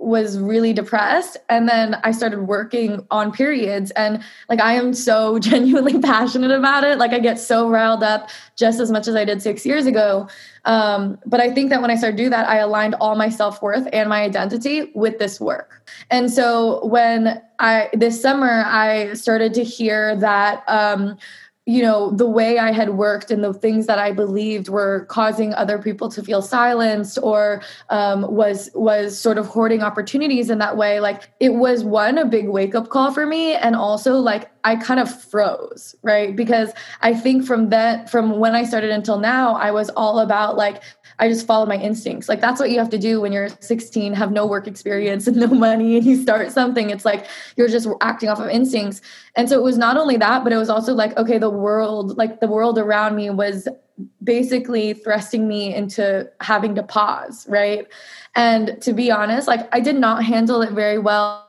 was 0.02 0.40
really 0.40 0.74
depressed. 0.74 1.38
And 1.50 1.70
then 1.70 1.96
i 2.04 2.12
started 2.12 2.42
working 2.42 3.06
on 3.12 3.32
periods. 3.32 3.92
And 3.92 4.24
like 4.50 4.60
i 4.60 4.74
am 4.74 4.94
so 4.94 5.40
genuinely 5.52 6.00
passionate 6.00 6.52
about 6.52 6.84
it. 6.84 6.98
Like 6.98 7.12
i 7.12 7.20
get 7.20 7.40
so 7.40 7.70
riled 7.70 8.04
up 8.04 8.30
just 8.56 8.80
as 8.80 8.92
much 8.92 9.08
as 9.08 9.16
i 9.16 9.26
did 9.26 9.42
six 9.42 9.66
years 9.66 9.86
ago. 9.86 10.28
Um, 10.66 11.18
but 11.26 11.40
i 11.40 11.52
think 11.52 11.70
that 11.70 11.82
when 11.82 11.92
i 11.92 11.96
started 11.96 12.18
to 12.18 12.24
do 12.24 12.30
that 12.30 12.48
i 12.48 12.58
aligned 12.58 12.96
all 12.96 13.16
my 13.16 13.30
self-worth 13.30 13.88
and 13.92 14.10
my 14.10 14.22
identity 14.22 14.92
with 14.94 15.20
this 15.20 15.40
work. 15.40 15.90
And 16.10 16.32
so 16.32 16.86
when 16.86 17.42
i 17.60 17.90
this 17.94 18.22
summer 18.22 18.64
i 18.66 19.14
started 19.14 19.54
to 19.56 19.64
hear 19.64 20.16
that 20.18 20.64
um, 20.68 21.18
you 21.68 21.84
know 21.84 22.10
the 22.10 22.26
way 22.26 22.58
i 22.58 22.72
had 22.72 22.90
worked 22.92 23.30
and 23.30 23.44
the 23.44 23.54
things 23.54 23.86
that 23.86 24.00
i 24.00 24.12
believed 24.12 24.68
were 24.68 25.06
causing 25.06 25.54
other 25.54 25.78
people 25.78 26.10
to 26.10 26.24
feel 26.24 26.42
silenced 26.42 27.20
or 27.22 27.62
um, 27.90 28.24
was 28.34 28.72
was 28.74 29.20
sort 29.20 29.38
of 29.38 29.46
hoarding 29.46 29.84
opportunities 29.84 30.50
in 30.50 30.58
that 30.58 30.76
way 30.76 31.00
like 31.00 31.30
it 31.40 31.54
was 31.54 31.84
one 31.84 32.18
a 32.18 32.26
big 32.26 32.50
wake 32.50 32.74
up 32.74 32.90
call 32.90 33.14
for 33.14 33.28
me 33.28 33.54
and 33.54 33.76
also 33.76 34.16
like 34.16 34.50
i 34.64 34.76
kind 34.76 35.00
of 35.00 35.24
froze 35.24 35.96
right? 36.02 36.36
Because 36.36 36.72
i 37.02 37.14
think 37.14 37.46
from 37.46 37.70
that 37.70 38.10
from 38.10 38.40
when 38.40 38.56
i 38.56 38.64
started 38.64 38.90
until 38.90 39.20
now 39.20 39.54
i 39.54 39.70
was 39.70 39.90
all 39.92 40.20
about 40.20 40.58
like 40.58 40.82
I 41.22 41.30
just 41.30 41.46
followed 41.46 41.70
my 41.70 41.78
instincts. 41.78 42.28
Like 42.28 42.42
that's 42.42 42.60
what 42.60 42.72
you 42.72 42.80
have 42.80 42.90
to 42.90 42.98
do 42.98 43.22
when 43.22 43.32
you're 43.32 43.50
16, 43.60 44.14
have 44.14 44.32
no 44.32 44.48
work 44.48 44.66
experience 44.66 45.28
and 45.28 45.38
no 45.38 45.48
money, 45.48 45.96
and 45.96 46.06
you 46.06 46.20
start 46.20 46.52
something. 46.52 46.90
It's 46.90 47.06
like 47.06 47.28
you're 47.56 47.68
just 47.68 47.88
acting 48.02 48.28
off 48.28 48.40
of 48.40 48.50
instincts. 48.50 49.02
And 49.36 49.48
so 49.48 49.56
it 49.56 49.62
was 49.62 49.78
not 49.78 49.98
only 49.98 50.18
that, 50.18 50.44
but 50.44 50.52
it 50.52 50.58
was 50.58 50.70
also 50.70 50.96
like, 50.96 51.16
okay, 51.18 51.38
the 51.38 51.50
world, 51.50 52.18
like 52.18 52.40
the 52.40 52.48
world 52.48 52.80
around 52.80 53.16
me 53.16 53.30
was 53.30 53.68
basically 54.24 54.94
thrusting 54.94 55.48
me 55.48 55.74
into 55.76 56.28
having 56.42 56.74
to 56.74 56.82
pause, 56.82 57.46
right? 57.48 57.88
And 58.36 58.82
to 58.82 58.92
be 58.92 59.12
honest, 59.12 59.48
like 59.48 59.70
I 59.72 59.80
did 59.80 60.00
not 60.00 60.24
handle 60.24 60.64
it 60.64 60.72
very 60.72 60.98
well 60.98 61.48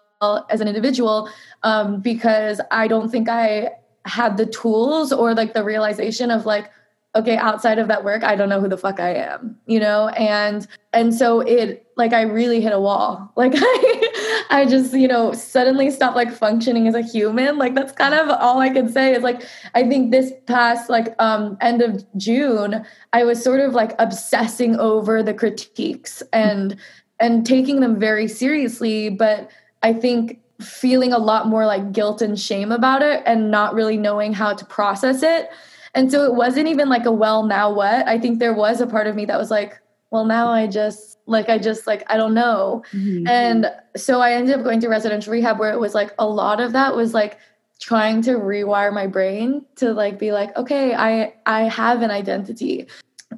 as 0.51 0.61
an 0.61 0.69
individual 0.69 1.31
um, 1.63 2.01
because 2.01 2.61
I 2.71 2.89
don't 2.89 3.11
think 3.11 3.31
I 3.31 3.71
had 4.05 4.37
the 4.37 4.47
tools 4.47 5.15
or 5.15 5.33
like 5.35 5.55
the 5.55 5.65
realization 5.65 6.31
of 6.31 6.45
like, 6.45 6.71
okay 7.15 7.37
outside 7.37 7.79
of 7.79 7.89
that 7.89 8.05
work 8.05 8.23
i 8.23 8.35
don't 8.35 8.49
know 8.49 8.61
who 8.61 8.69
the 8.69 8.77
fuck 8.77 9.01
i 9.01 9.15
am 9.15 9.53
you 9.67 9.81
know? 9.81 10.09
And 10.09 10.67
and 10.93 11.15
so 11.15 11.41
it 11.41 11.87
like 11.97 12.13
i 12.13 12.23
really 12.23 12.61
hit 12.61 12.73
a 12.73 12.81
wall. 12.81 13.33
Like 13.37 13.53
i 13.57 14.47
i 14.51 14.67
just 14.67 14.93
you 14.93 15.09
know 15.09 15.33
suddenly 15.33 15.91
stopped 15.91 16.17
like 16.17 16.33
functioning 16.33 16.87
as 16.87 16.95
a 16.95 17.03
human. 17.03 17.59
Like 17.59 17.75
that's 17.75 17.93
kind 17.93 18.15
of 18.15 18.29
all 18.29 18.61
i 18.61 18.69
can 18.69 18.93
say 18.93 19.15
is 19.15 19.23
like 19.23 19.43
i 19.75 19.83
think 19.89 20.11
this 20.11 20.33
past 20.47 20.91
like 20.91 21.15
um 21.19 21.57
end 21.61 21.81
of 21.83 22.05
june 22.17 22.85
i 23.13 23.25
was 23.25 23.43
sort 23.43 23.61
of 23.61 23.73
like 23.73 23.95
obsessing 23.99 24.77
over 24.77 25.23
the 25.23 25.35
critiques 25.35 26.23
and 26.33 26.77
and 27.19 27.47
taking 27.47 27.81
them 27.81 27.99
very 27.99 28.29
seriously 28.29 29.09
but 29.09 29.51
i 29.83 29.93
think 29.93 30.41
feeling 30.61 31.13
a 31.13 31.19
lot 31.19 31.49
more 31.49 31.67
like 31.67 31.93
guilt 31.93 32.23
and 32.23 32.39
shame 32.39 32.71
about 32.71 33.03
it 33.03 33.23
and 33.27 33.51
not 33.51 33.75
really 33.75 33.97
knowing 33.97 34.33
how 34.33 34.53
to 34.55 34.65
process 34.67 35.23
it 35.23 35.51
and 35.95 36.11
so 36.11 36.25
it 36.25 36.35
wasn't 36.35 36.69
even 36.69 36.89
like 36.89 37.05
a 37.05 37.13
well, 37.13 37.45
now 37.45 37.73
what? 37.73 38.07
I 38.09 38.19
think 38.19 38.39
there 38.39 38.55
was 38.55 38.81
a 38.81 38.87
part 38.87 39.07
of 39.07 39.15
me 39.15 39.25
that 39.27 39.39
was 39.39 39.51
like, 39.51 39.79
well, 40.11 40.25
now 40.25 40.49
I 40.49 40.67
just 40.67 41.19
like, 41.27 41.49
I 41.49 41.59
just 41.59 41.87
like, 41.87 42.05
I 42.11 42.17
don't 42.17 42.35
know. 42.35 42.83
Mm-hmm. 42.93 43.27
And 43.27 43.67
so 43.97 44.21
I 44.21 44.33
ended 44.33 44.55
up 44.55 44.65
going 44.65 44.81
to 44.81 44.89
residential 44.89 45.33
rehab 45.33 45.59
where 45.59 45.73
it 45.73 45.81
was 45.81 45.95
like 45.95 46.15
a 46.19 46.27
lot 46.27 46.61
of 46.61 46.73
that 46.73 46.97
was 46.97 47.15
like 47.15 47.39
trying 47.81 48.23
to 48.23 48.33
rewire 48.33 48.93
my 48.93 49.07
brain 49.07 49.65
to 49.77 49.93
like 49.93 50.19
be 50.19 50.33
like, 50.33 50.57
okay, 50.57 50.95
I, 50.95 51.35
I 51.47 51.63
have 51.63 52.03
an 52.03 52.11
identity. 52.11 52.87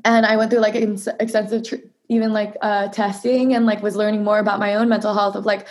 And 0.04 0.26
I 0.26 0.36
went 0.36 0.50
through 0.50 0.60
like 0.60 0.74
extensive, 0.74 1.64
tr- 1.64 1.86
even 2.08 2.32
like 2.32 2.54
uh, 2.60 2.88
testing 2.88 3.54
and 3.54 3.66
like 3.66 3.82
was 3.82 3.96
learning 3.96 4.22
more 4.22 4.38
about 4.38 4.58
my 4.58 4.74
own 4.74 4.88
mental 4.88 5.14
health 5.14 5.34
of 5.34 5.46
like 5.46 5.66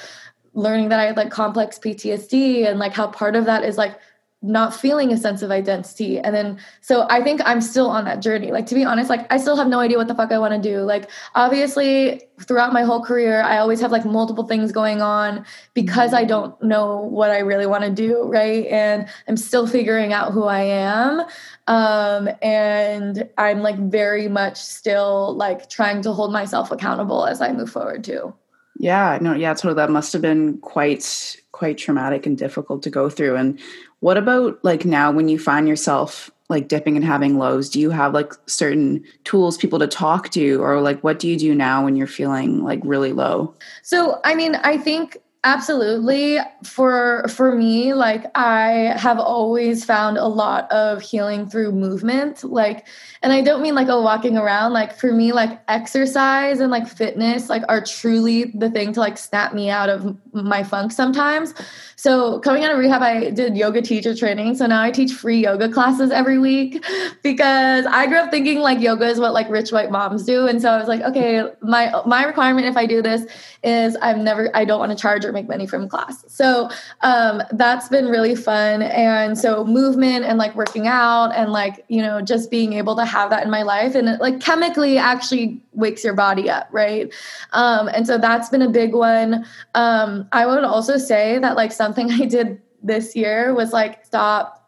learning 0.53 0.89
that 0.89 0.99
I 0.99 1.05
had 1.05 1.17
like 1.17 1.31
complex 1.31 1.79
PTSD 1.79 2.67
and 2.67 2.79
like 2.79 2.93
how 2.93 3.07
part 3.07 3.35
of 3.35 3.45
that 3.45 3.63
is 3.63 3.77
like 3.77 3.99
not 4.43 4.75
feeling 4.75 5.12
a 5.13 5.17
sense 5.17 5.41
of 5.41 5.51
identity. 5.51 6.19
And 6.19 6.35
then 6.35 6.59
so 6.81 7.07
i 7.09 7.23
think 7.23 7.41
i'm 7.45 7.62
still 7.62 7.89
on 7.89 8.05
that 8.05 8.21
journey. 8.21 8.51
Like 8.51 8.65
to 8.67 8.75
be 8.75 8.83
honest 8.83 9.09
like 9.09 9.25
i 9.31 9.38
still 9.38 9.55
have 9.55 9.67
no 9.67 9.79
idea 9.79 9.97
what 9.97 10.07
the 10.07 10.15
fuck 10.15 10.31
i 10.31 10.38
want 10.38 10.53
to 10.53 10.59
do. 10.59 10.81
Like 10.81 11.09
obviously 11.33 12.21
throughout 12.41 12.73
my 12.73 12.83
whole 12.83 13.03
career 13.03 13.41
i 13.41 13.57
always 13.57 13.79
have 13.79 13.91
like 13.91 14.05
multiple 14.05 14.45
things 14.45 14.71
going 14.71 15.01
on 15.01 15.45
because 15.73 16.13
i 16.13 16.25
don't 16.25 16.62
know 16.62 16.97
what 16.97 17.29
i 17.29 17.39
really 17.39 17.65
want 17.65 17.83
to 17.83 17.89
do 17.89 18.23
right? 18.23 18.65
And 18.67 19.07
i'm 19.27 19.38
still 19.38 19.65
figuring 19.65 20.12
out 20.13 20.33
who 20.33 20.43
i 20.43 20.62
am. 20.62 21.21
Um 21.67 22.29
and 22.41 23.29
i'm 23.38 23.62
like 23.62 23.79
very 23.79 24.27
much 24.27 24.57
still 24.57 25.35
like 25.35 25.69
trying 25.69 26.01
to 26.01 26.12
hold 26.12 26.33
myself 26.33 26.71
accountable 26.71 27.25
as 27.25 27.39
i 27.39 27.51
move 27.53 27.69
forward 27.69 28.03
too 28.03 28.33
yeah 28.80 29.18
no 29.22 29.34
yeah 29.34 29.53
totally 29.53 29.75
that 29.75 29.89
must 29.89 30.13
have 30.13 30.22
been 30.22 30.58
quite 30.60 31.36
quite 31.51 31.77
traumatic 31.77 32.25
and 32.25 32.38
difficult 32.38 32.82
to 32.84 32.89
go 32.89 33.10
through 33.10 33.36
and 33.36 33.60
what 34.00 34.18
about 34.18 34.60
like 34.63 34.84
now 34.84 35.12
when 35.12 35.30
you 35.30 35.39
find 35.39 35.68
yourself 35.68 36.30
like 36.50 36.68
dipping 36.68 36.96
and 36.96 37.06
having 37.06 37.38
lows? 37.38 37.70
Do 37.70 37.80
you 37.80 37.89
have 37.89 38.13
like 38.13 38.34
certain 38.48 39.03
tools, 39.24 39.58
people 39.58 39.80
to 39.80 39.88
talk 39.88 40.30
to, 40.32 40.62
or 40.62 40.82
like 40.82 41.03
what 41.03 41.20
do 41.20 41.27
you 41.27 41.38
do 41.38 41.56
now 41.56 41.84
when 41.84 41.96
you're 41.96 42.08
feeling 42.08 42.63
like 42.63 42.80
really 42.84 43.13
low? 43.13 43.56
So, 43.82 44.20
I 44.24 44.36
mean, 44.36 44.56
I 44.56 44.77
think 44.77 45.18
absolutely. 45.43 46.39
For 46.63 47.27
for 47.27 47.55
me 47.55 47.93
like 47.93 48.25
i 48.35 48.93
have 48.97 49.19
always 49.19 49.83
found 49.83 50.17
a 50.17 50.27
lot 50.27 50.71
of 50.71 51.01
healing 51.01 51.47
through 51.47 51.71
movement 51.71 52.43
like 52.43 52.88
and 53.21 53.33
i 53.33 53.41
don't 53.41 53.62
mean 53.62 53.75
like 53.75 53.89
a 53.89 54.01
walking 54.01 54.38
around 54.38 54.71
like 54.71 54.95
for 54.97 55.12
me 55.12 55.33
like 55.33 55.59
exercise 55.67 56.59
and 56.59 56.71
like 56.71 56.88
fitness 56.88 57.50
like 57.50 57.63
are 57.67 57.83
truly 57.83 58.45
the 58.55 58.69
thing 58.69 58.93
to 58.93 59.00
like 59.00 59.17
snap 59.17 59.53
me 59.53 59.69
out 59.69 59.89
of 59.89 60.17
my 60.33 60.63
funk 60.63 60.91
sometimes. 60.91 61.53
So 61.95 62.39
coming 62.39 62.63
out 62.63 62.71
of 62.71 62.77
rehab 62.77 63.01
i 63.01 63.29
did 63.29 63.55
yoga 63.55 63.81
teacher 63.81 64.15
training 64.15 64.55
so 64.55 64.65
now 64.65 64.81
i 64.81 64.91
teach 64.91 65.13
free 65.13 65.41
yoga 65.43 65.69
classes 65.69 66.12
every 66.12 66.38
week 66.38 66.83
because 67.23 67.85
i 67.85 68.07
grew 68.07 68.17
up 68.17 68.31
thinking 68.31 68.59
like 68.59 68.79
yoga 68.79 69.05
is 69.05 69.19
what 69.19 69.33
like 69.33 69.50
rich 69.50 69.71
white 69.71 69.91
moms 69.91 70.23
do 70.23 70.47
and 70.47 70.62
so 70.62 70.69
i 70.69 70.77
was 70.77 70.88
like 70.88 71.01
okay 71.01 71.43
my 71.62 71.91
my 72.05 72.23
requirement 72.23 72.67
if 72.67 72.75
i 72.75 72.85
do 72.85 73.01
this 73.01 73.25
is 73.63 73.95
i'm 74.01 74.23
never 74.23 74.50
i 74.55 74.65
don't 74.65 74.79
want 74.79 74.91
to 74.91 74.97
charge 74.97 75.23
or 75.23 75.32
make 75.33 75.47
money 75.47 75.67
from 75.67 75.89
class. 75.89 76.23
So 76.27 76.69
um, 77.01 77.41
that's 77.51 77.89
been 77.89 78.07
really 78.07 78.35
fun. 78.35 78.81
And 78.81 79.37
so 79.37 79.65
movement 79.65 80.25
and 80.25 80.37
like 80.37 80.55
working 80.55 80.87
out 80.87 81.31
and 81.35 81.51
like, 81.51 81.83
you 81.89 82.01
know, 82.01 82.21
just 82.21 82.49
being 82.49 82.73
able 82.73 82.95
to 82.95 83.05
have 83.05 83.29
that 83.31 83.43
in 83.43 83.49
my 83.49 83.63
life 83.63 83.95
and 83.95 84.07
it 84.07 84.21
like 84.21 84.39
chemically 84.39 84.97
actually 84.97 85.61
wakes 85.73 86.03
your 86.03 86.13
body 86.13 86.49
up, 86.49 86.67
right? 86.71 87.13
Um, 87.51 87.87
and 87.89 88.07
so 88.07 88.17
that's 88.17 88.49
been 88.49 88.61
a 88.61 88.69
big 88.69 88.93
one. 88.93 89.45
Um, 89.75 90.27
I 90.31 90.45
would 90.45 90.63
also 90.63 90.97
say 90.97 91.39
that 91.39 91.55
like 91.55 91.71
something 91.71 92.11
I 92.21 92.25
did 92.25 92.61
this 92.81 93.15
year 93.15 93.53
was 93.53 93.73
like 93.73 94.05
stop 94.05 94.59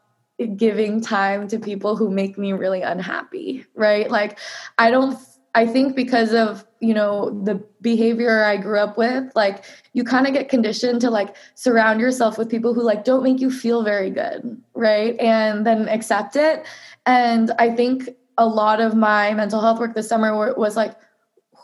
giving 0.56 1.00
time 1.00 1.48
to 1.48 1.60
people 1.60 1.96
who 1.96 2.10
make 2.10 2.38
me 2.38 2.54
really 2.54 2.82
unhappy, 2.82 3.66
right? 3.76 4.10
Like 4.10 4.40
I 4.78 4.92
don't 4.92 5.18
I 5.56 5.66
think 5.66 5.96
because 5.96 6.34
of, 6.34 6.66
you 6.82 6.94
know, 6.94 7.30
the 7.44 7.56
behavior 7.82 8.44
I 8.44 8.58
grew 8.58 8.78
up 8.78 8.98
with, 8.98 9.32
like 9.36 9.64
you 9.94 10.04
kind 10.04 10.28
of 10.28 10.34
get 10.34 10.50
conditioned 10.50 11.02
to 11.02 11.10
like 11.10 11.36
surround 11.56 12.02
yourself 12.02 12.38
with 12.38 12.50
people 12.50 12.74
who 12.74 12.84
like 12.84 13.06
don't 13.06 13.24
make 13.24 13.40
you 13.40 13.50
feel 13.50 13.82
very 13.82 14.10
good, 14.10 14.62
right? 14.74 15.18
And 15.18 15.66
then 15.66 15.88
accept 15.88 16.36
it. 16.36 16.66
And 17.06 17.52
I 17.58 17.70
think 17.72 18.10
a 18.38 18.46
lot 18.46 18.82
of 18.82 18.96
my 18.96 19.34
mental 19.34 19.62
health 19.62 19.80
work 19.80 19.96
this 19.96 20.10
summer 20.10 20.54
was 20.56 20.76
like 20.76 20.96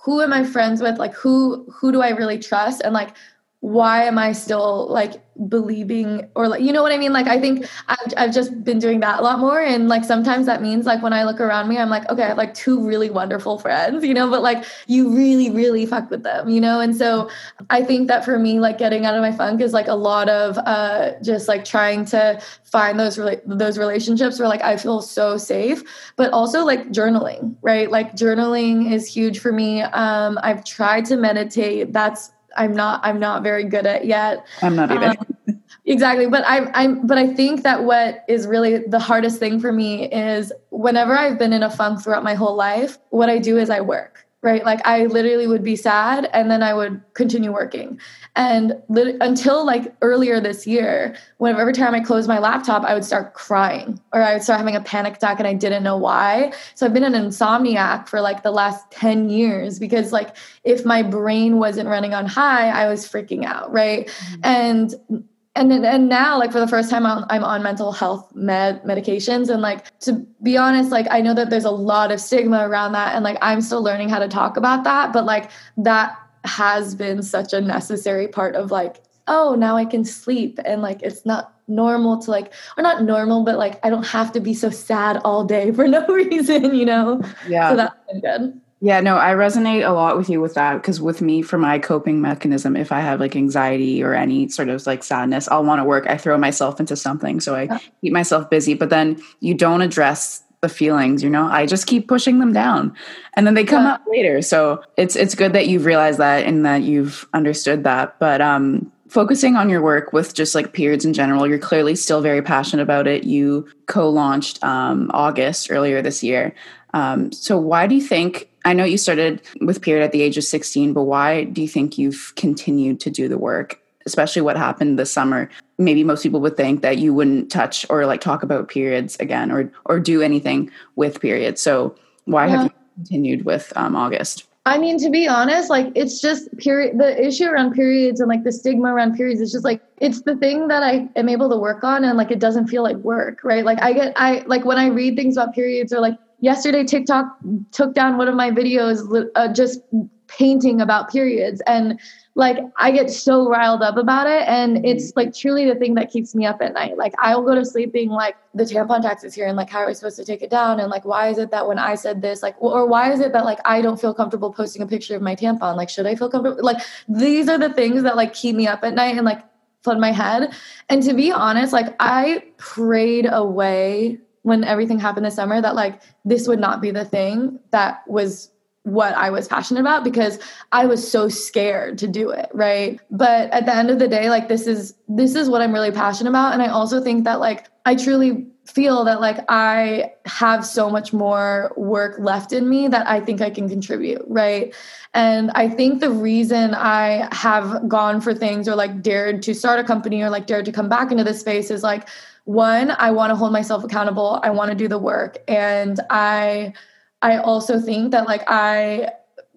who 0.04 0.22
am 0.22 0.34
I 0.34 0.44
friends 0.44 0.82
with? 0.82 0.98
Like 0.98 1.14
who 1.14 1.66
who 1.72 1.92
do 1.92 2.02
I 2.02 2.10
really 2.10 2.40
trust? 2.40 2.82
And 2.82 2.94
like 2.94 3.16
why 3.62 4.06
am 4.06 4.18
I 4.18 4.32
still 4.32 4.88
like 4.90 5.24
believing 5.48 6.30
or 6.36 6.48
like 6.48 6.62
you 6.62 6.74
know 6.74 6.82
what 6.82 6.92
I 6.92 6.98
mean? 6.98 7.14
Like 7.14 7.28
I 7.28 7.40
think 7.40 7.68
I've 7.88 8.14
I've 8.18 8.34
just 8.34 8.64
been 8.64 8.80
doing 8.80 9.00
that 9.02 9.20
a 9.20 9.24
lot 9.24 9.40
more. 9.40 9.62
And 9.62 9.88
like 9.88 10.04
sometimes 10.04 10.48
that 10.48 10.64
means 10.64 10.88
like 10.88 11.04
when 11.04 11.14
I 11.14 11.24
look 11.26 11.40
around 11.40 11.70
me, 11.70 11.78
I'm 11.78 11.90
like, 11.90 12.10
okay, 12.10 12.24
I 12.24 12.30
have 12.30 12.38
like 12.38 12.56
two 12.56 12.84
really 12.84 13.12
wonderful 13.12 13.60
friends, 13.60 14.04
you 14.04 14.16
know, 14.16 14.32
but 14.32 14.42
like 14.42 14.66
you 14.88 15.16
really, 15.16 15.52
really 15.52 15.86
fuck 15.86 16.10
with 16.10 16.24
them, 16.24 16.50
you 16.50 16.60
know? 16.60 16.80
And 16.80 16.96
so 16.96 17.30
I 17.70 17.84
think 17.84 18.08
that 18.08 18.26
for 18.26 18.40
me, 18.40 18.60
like 18.60 18.80
getting 18.80 19.06
out 19.06 19.14
of 19.14 19.22
my 19.22 19.32
funk 19.32 19.62
is 19.62 19.74
like 19.74 19.88
a 19.88 19.96
lot 19.96 20.28
of 20.28 20.58
uh 20.58 21.12
just 21.22 21.48
like 21.48 21.64
trying 21.64 22.04
to 22.06 22.42
find 22.64 23.00
those 23.00 23.20
those 23.46 23.78
relationships 23.78 24.40
where 24.40 24.48
like 24.48 24.64
I 24.64 24.76
feel 24.76 25.04
so 25.04 25.38
safe, 25.38 25.84
but 26.16 26.34
also 26.34 26.66
like 26.66 26.88
journaling, 26.90 27.56
right? 27.62 27.92
Like 27.92 28.16
journaling 28.16 28.92
is 28.92 29.06
huge 29.06 29.38
for 29.38 29.52
me. 29.52 29.84
Um 29.84 30.40
I've 30.42 30.66
tried 30.66 31.06
to 31.06 31.16
meditate. 31.16 31.94
That's 31.94 32.32
I'm 32.58 32.76
not 32.76 33.02
I'm 33.04 33.20
not 33.20 33.44
very 33.44 33.64
good 33.64 33.86
at 33.86 34.06
yet. 34.06 34.46
I'm 34.62 34.76
not 34.76 34.92
either. 34.92 35.16
Um, 35.48 35.62
exactly, 35.86 36.28
but 36.28 36.44
I 36.46 36.72
I'm 36.74 37.06
but 37.06 37.18
I 37.18 37.34
think 37.34 37.64
that 37.64 37.84
what 37.84 38.24
is 38.28 38.48
really 38.48 38.80
the 38.80 39.00
hardest 39.00 39.40
thing 39.40 39.60
for 39.60 39.72
me 39.72 40.12
is 40.12 40.52
whenever 40.70 41.14
I've 41.14 41.38
been 41.38 41.54
in 41.54 41.64
a 41.64 41.70
funk 41.70 42.04
throughout 42.04 42.24
my 42.24 42.34
whole 42.34 42.56
life, 42.56 42.98
what 43.10 43.30
I 43.30 43.38
do 43.38 43.58
is 43.58 43.70
I 43.70 43.82
work 43.82 44.28
right? 44.42 44.66
Like 44.66 44.86
I 44.86 45.06
literally 45.06 45.46
would 45.46 45.64
be 45.64 45.76
sad 45.76 46.30
and 46.34 46.50
then 46.50 46.64
I 46.64 46.74
would 46.74 47.02
continue 47.14 47.52
working. 47.52 48.00
And 48.36 48.82
lit- 48.90 49.18
until 49.22 49.66
like 49.66 49.94
earlier 50.02 50.40
this 50.40 50.66
year, 50.66 51.16
whenever 51.38 51.62
every 51.62 51.74
time 51.74 51.94
I 51.94 52.00
closed 52.00 52.28
my 52.28 52.40
laptop, 52.40 52.84
I 52.84 52.94
would 52.94 53.06
start 53.06 53.34
crying 53.34 54.00
or 54.14 54.24
I 54.24 54.34
would 54.34 54.42
start 54.42 54.58
having 54.58 54.76
a 54.76 54.82
panic 54.82 55.18
attack 55.18 55.38
and 55.38 55.48
I 55.48 55.54
didn't 55.54 55.84
know 55.84 55.98
why. 55.98 56.54
So 56.74 56.86
I've 56.86 56.94
been 56.94 57.04
an 57.04 57.14
insomniac 57.14 58.08
for 58.08 58.20
like 58.20 58.42
the 58.42 58.52
last 58.52 58.90
10 58.92 59.30
years 59.30 59.78
because 59.78 60.12
like 60.12 60.36
if 60.64 60.86
my 60.86 61.04
brain 61.04 61.58
wasn't 61.58 61.88
running 61.88 62.14
on 62.14 62.26
high, 62.26 62.70
I 62.70 62.88
was 62.88 63.06
freaking 63.06 63.46
out, 63.46 63.72
right? 63.72 64.08
Mm-hmm. 64.08 64.40
And 64.44 65.26
and 65.56 65.72
mm-hmm. 65.72 65.84
and 65.84 66.10
now 66.10 66.38
like 66.40 66.52
for 66.52 66.60
the 66.60 66.68
first 66.68 66.90
time 66.90 67.06
I'm, 67.06 67.26
I'm 67.30 67.44
on 67.44 67.62
mental 67.62 67.92
health 67.92 68.34
med 68.34 68.84
medications. 68.84 69.50
And 69.50 69.62
like 69.62 69.98
to 70.00 70.26
be 70.42 70.58
honest 70.58 70.92
like 70.92 71.08
i 71.12 71.22
know 71.22 71.34
that 71.34 71.50
there's 71.50 71.66
a 71.66 71.72
lot 71.72 72.12
of 72.12 72.20
stigma 72.20 72.68
around 72.68 72.94
that. 72.94 73.16
And 73.16 73.24
like 73.24 73.38
i'm 73.42 73.62
still 73.62 73.84
learning 73.84 74.10
how 74.10 74.20
to 74.20 74.28
talk 74.28 74.58
about 74.58 74.84
that. 74.86 75.14
But 75.14 75.26
like 75.26 75.52
that 75.78 76.18
has 76.44 76.96
been 76.96 77.22
such 77.22 77.54
a 77.54 77.62
necessary 77.62 78.28
part 78.28 78.56
of 78.56 78.72
like 78.72 79.04
oh 79.28 79.56
now 79.56 79.76
i 79.76 79.86
can 79.86 80.06
sleep. 80.06 80.60
And 80.64 80.82
like 80.82 81.02
it's 81.02 81.26
not 81.26 81.54
normal 81.68 82.22
to 82.22 82.32
like 82.32 82.54
or 82.78 82.84
not 82.84 83.02
normal 83.04 83.46
but 83.46 83.58
like 83.58 83.80
i 83.86 83.90
don't 83.90 84.06
have 84.06 84.34
to 84.34 84.42
be 84.42 84.54
so 84.54 84.70
sad 84.70 85.22
all 85.24 85.46
day 85.46 85.72
for 85.76 85.88
no 85.88 86.06
reason 86.08 86.74
you 86.76 86.86
know? 86.86 87.22
Yeah. 87.48 87.72
So 87.72 87.76
that's 87.76 87.96
been 88.08 88.22
good 88.22 88.62
yeah, 88.82 89.00
no, 89.00 89.16
I 89.16 89.34
resonate 89.34 89.88
a 89.88 89.94
lot 89.94 90.18
with 90.18 90.28
you 90.28 90.42
with 90.42 90.56
that 90.56 90.82
because 90.82 91.00
with 91.00 91.22
me, 91.22 91.44
for 91.44 91.60
my 91.60 91.78
coping 91.78 92.20
mechanism, 92.20 92.76
if 92.76 92.92
I 92.92 93.00
have 93.00 93.20
like 93.20 93.36
anxiety 93.36 94.04
or 94.04 94.16
any 94.16 94.50
sort 94.50 94.70
of 94.70 94.86
like 94.88 95.04
sadness, 95.04 95.48
I'll 95.48 95.64
want 95.64 95.80
to 95.80 95.86
work. 95.86 96.08
I 96.08 96.18
throw 96.18 96.36
myself 96.38 96.80
into 96.80 96.96
something. 96.96 97.40
So 97.40 97.54
I 97.54 97.80
keep 98.02 98.12
myself 98.12 98.50
busy, 98.50 98.74
but 98.74 98.90
then 98.90 99.22
you 99.40 99.54
don't 99.54 99.82
address 99.82 100.44
the 100.62 100.70
feelings, 100.70 101.22
you 101.22 101.30
know? 101.30 101.46
I 101.46 101.66
just 101.66 101.88
keep 101.88 102.08
pushing 102.08 102.40
them 102.40 102.54
down 102.54 102.96
and 103.34 103.46
then 103.46 103.56
they 103.56 103.64
come 103.64 103.84
yeah. 103.84 103.94
up 103.94 104.04
later. 104.08 104.42
So 104.42 104.84
it's 104.98 105.16
it's 105.16 105.36
good 105.36 105.54
that 105.54 105.68
you've 105.68 105.86
realized 105.86 106.20
that 106.20 106.46
and 106.46 106.66
that 106.66 106.84
you've 106.84 107.28
understood 107.34 107.84
that. 107.84 108.18
But 108.20 108.42
um 108.42 108.92
focusing 109.10 109.58
on 109.58 109.70
your 109.70 109.82
work 109.82 110.14
with 110.14 110.34
just 110.34 110.56
like 110.56 110.72
periods 110.72 111.04
in 111.04 111.14
general, 111.14 111.46
you're 111.46 111.60
clearly 111.60 111.96
still 111.96 112.22
very 112.22 112.42
passionate 112.42 112.84
about 112.84 113.08
it. 113.08 113.26
You 113.26 113.68
co-launched 113.88 114.64
um 114.64 115.10
August 115.14 115.72
earlier 115.72 116.02
this 116.02 116.24
year. 116.24 116.54
Um, 116.94 117.32
so 117.32 117.58
why 117.58 117.88
do 117.88 117.96
you 117.96 118.02
think 118.02 118.50
I 118.66 118.74
know 118.74 118.84
you 118.84 118.98
started 118.98 119.42
with 119.62 119.82
period 119.82 120.04
at 120.04 120.12
the 120.12 120.22
age 120.22 120.38
of 120.38 120.44
16, 120.44 120.94
but 120.94 121.04
why 121.04 121.46
do 121.46 121.62
you 121.62 121.68
think 121.68 121.98
you've 121.98 122.34
continued 122.36 123.00
to 123.02 123.10
do 123.10 123.28
the 123.28 123.38
work, 123.38 123.82
especially 124.06 124.44
what 124.44 124.56
happened 124.56 125.00
this 125.00 125.12
summer? 125.12 125.50
Maybe 125.78 126.04
most 126.04 126.22
people 126.22 126.42
would 126.42 126.58
think 126.58 126.82
that 126.82 127.00
you 127.00 127.14
wouldn't 127.14 127.52
touch 127.52 127.86
or 127.90 128.06
like 128.06 128.22
talk 128.22 128.44
about 128.44 128.68
periods 128.68 129.16
again 129.18 129.52
or 129.52 129.72
or 129.86 130.00
do 130.00 130.22
anything 130.22 130.70
with 130.96 131.20
periods. 131.22 131.62
So 131.62 131.96
why 132.26 132.46
yeah. 132.46 132.52
have 132.52 132.64
you 132.66 132.72
continued 132.98 133.46
with 133.46 133.74
um, 133.76 133.96
August? 133.96 134.46
I 134.64 134.78
mean, 134.78 135.00
to 135.00 135.10
be 135.10 135.28
honest, 135.28 135.72
like 135.72 135.92
it's 135.96 136.22
just 136.22 136.56
period. 136.58 137.00
The 137.00 137.20
issue 137.26 137.46
around 137.46 137.74
periods 137.74 138.20
and 138.20 138.30
like 138.30 138.44
the 138.44 138.52
stigma 138.52 138.94
around 138.94 139.16
periods 139.16 139.42
is 139.42 139.52
just 139.52 139.66
like 139.66 139.82
it's 139.98 140.22
the 140.22 140.36
thing 140.36 140.68
that 140.68 140.84
I 140.84 141.10
am 141.16 141.30
able 141.30 141.50
to 141.50 141.58
work 141.58 141.84
on, 141.84 142.04
and 142.04 142.16
like 142.16 142.30
it 142.30 142.38
doesn't 142.38 142.68
feel 142.68 142.84
like 142.84 142.98
work, 142.98 143.44
right? 143.44 143.66
Like 143.66 143.82
I 143.82 143.94
get, 143.94 144.14
I 144.18 144.44
like 144.46 144.64
when 144.64 144.78
I 144.78 144.88
read 144.88 145.16
things 145.16 145.36
about 145.36 145.56
periods 145.56 145.92
or 145.92 146.00
like 146.00 146.16
yesterday 146.42 146.84
TikTok 146.84 147.38
took 147.72 147.94
down 147.94 148.18
one 148.18 148.28
of 148.28 148.36
my 148.36 148.52
videos 148.52 149.30
uh, 149.36 149.54
just 149.54 149.82
painting 150.28 150.80
about 150.80 151.12
periods 151.12 151.62
and 151.68 152.00
like 152.36 152.58
I 152.78 152.92
get 152.92 153.10
so 153.10 153.50
riled 153.50 153.82
up 153.82 153.98
about 153.98 154.28
it 154.28 154.48
and 154.48 154.78
mm-hmm. 154.78 154.86
it's 154.86 155.12
like 155.18 155.36
truly 155.36 155.66
the 155.66 155.76
thing 155.76 155.96
that 155.96 156.10
keeps 156.10 156.34
me 156.34 156.46
up 156.46 156.62
at 156.62 156.74
night. 156.74 156.98
Like 156.98 157.14
I'll 157.20 157.42
go 157.42 157.54
to 157.54 157.66
sleep 157.66 157.92
being 157.92 158.10
like 158.10 158.38
the 158.54 158.64
tampon 158.64 159.02
tax 159.02 159.26
is 159.26 159.34
here 159.34 159.48
and 159.48 159.58
like 159.58 159.70
how 159.70 159.80
are 159.80 159.88
we 159.88 159.94
supposed 159.94 160.16
to 160.18 160.26
take 160.26 160.42
it 160.42 160.50
down 160.50 160.80
and 160.80 160.90
like 160.90 161.04
why 161.04 161.28
is 161.28 161.38
it 161.38 161.52
that 161.52 161.68
when 161.68 161.78
I 161.78 161.96
said 161.96 162.22
this 162.22 162.42
like 162.42 162.56
or 162.60 162.88
why 162.88 163.12
is 163.12 163.20
it 163.20 163.34
that 163.34 163.44
like 163.44 163.60
I 163.66 163.82
don't 163.82 164.00
feel 164.00 164.14
comfortable 164.14 164.54
posting 164.54 164.82
a 164.82 164.88
picture 164.88 165.16
of 165.16 165.22
my 165.22 165.36
tampon? 165.36 165.76
Like 165.76 165.90
should 165.90 166.06
I 166.06 166.16
feel 166.16 166.30
comfortable? 166.30 166.64
Like 166.64 166.82
these 167.10 167.50
are 167.50 167.58
the 167.58 167.74
things 167.74 168.04
that 168.04 168.16
like 168.16 168.34
keep 168.34 168.56
me 168.56 168.68
up 168.68 168.84
at 168.84 168.94
night 168.94 169.18
and 169.18 169.26
like 169.26 169.44
flood 169.84 170.00
my 170.00 170.12
head. 170.14 170.54
And 170.88 171.04
to 171.04 171.14
be 171.14 171.32
honest, 171.32 171.74
like 171.74 171.94
I 172.00 172.44
prayed 172.58 173.28
away 173.30 174.20
when 174.44 174.64
everything 174.64 175.00
happened 175.00 175.26
this 175.26 175.36
summer 175.36 175.62
that 175.62 175.76
like 175.76 176.02
this 176.26 176.48
would 176.48 176.60
not 176.60 176.82
be 176.82 176.92
the 176.92 177.06
thing 177.06 177.60
that 177.72 178.04
was 178.08 178.52
what 178.84 179.14
I 179.14 179.30
was 179.30 179.48
passionate 179.48 179.82
about 179.82 180.04
because 180.04 180.40
I 180.72 180.88
was 180.88 181.10
so 181.10 181.30
scared 181.30 182.00
to 182.00 182.08
do 182.08 182.32
it, 182.32 182.50
right? 182.52 183.00
But 183.12 183.52
at 183.52 183.68
the 183.68 183.76
end 183.76 183.92
of 183.92 184.00
the 184.00 184.08
day 184.08 184.30
like 184.30 184.48
this 184.48 184.66
is 184.66 184.96
this 185.08 185.36
is 185.36 185.50
what 185.50 185.62
I'm 185.62 185.74
really 185.74 185.92
passionate 185.92 186.32
about 186.32 186.54
and 186.54 186.62
I 186.62 186.68
also 186.68 187.02
think 187.02 187.24
that 187.26 187.40
like 187.40 187.68
I 187.86 187.96
truly 187.96 188.48
feel 188.66 189.04
that 189.04 189.20
like 189.20 189.40
I 189.50 190.14
have 190.26 190.66
so 190.66 190.90
much 190.90 191.14
more 191.14 191.74
work 191.76 192.18
left 192.20 192.54
in 192.54 192.70
me 192.70 192.88
that 192.88 193.08
I 193.08 193.20
think 193.20 193.42
I 193.42 193.50
can 193.50 193.68
contribute, 193.68 194.22
right? 194.28 194.74
And 195.14 195.52
I 195.56 195.68
think 195.68 196.00
the 196.00 196.12
reason 196.12 196.74
I 196.76 197.28
have 197.34 197.90
gone 197.90 198.22
for 198.22 198.34
things 198.34 198.70
or 198.70 198.76
like 198.76 199.02
dared 199.02 199.42
to 199.44 199.54
start 199.54 199.80
a 199.80 199.84
company 199.84 200.22
or 200.22 200.30
like 200.30 200.46
dared 200.46 200.66
to 200.66 200.72
come 200.72 200.90
back 200.90 201.12
into 201.12 201.24
this 201.24 201.40
space 201.40 201.70
is 201.72 201.84
like 201.84 202.08
one, 202.46 202.92
I 202.92 203.12
want 203.12 203.32
to 203.32 203.36
hold 203.36 203.52
myself 203.52 203.84
accountable. 203.84 204.40
I 204.44 204.50
want 204.50 204.72
to 204.72 204.76
do 204.76 204.88
the 204.88 204.98
work 204.98 205.38
and 205.48 206.00
I 206.10 206.74
I 207.22 207.38
also 207.38 207.80
think 207.80 208.12
that 208.12 208.26
like 208.26 208.44
I 208.48 209.10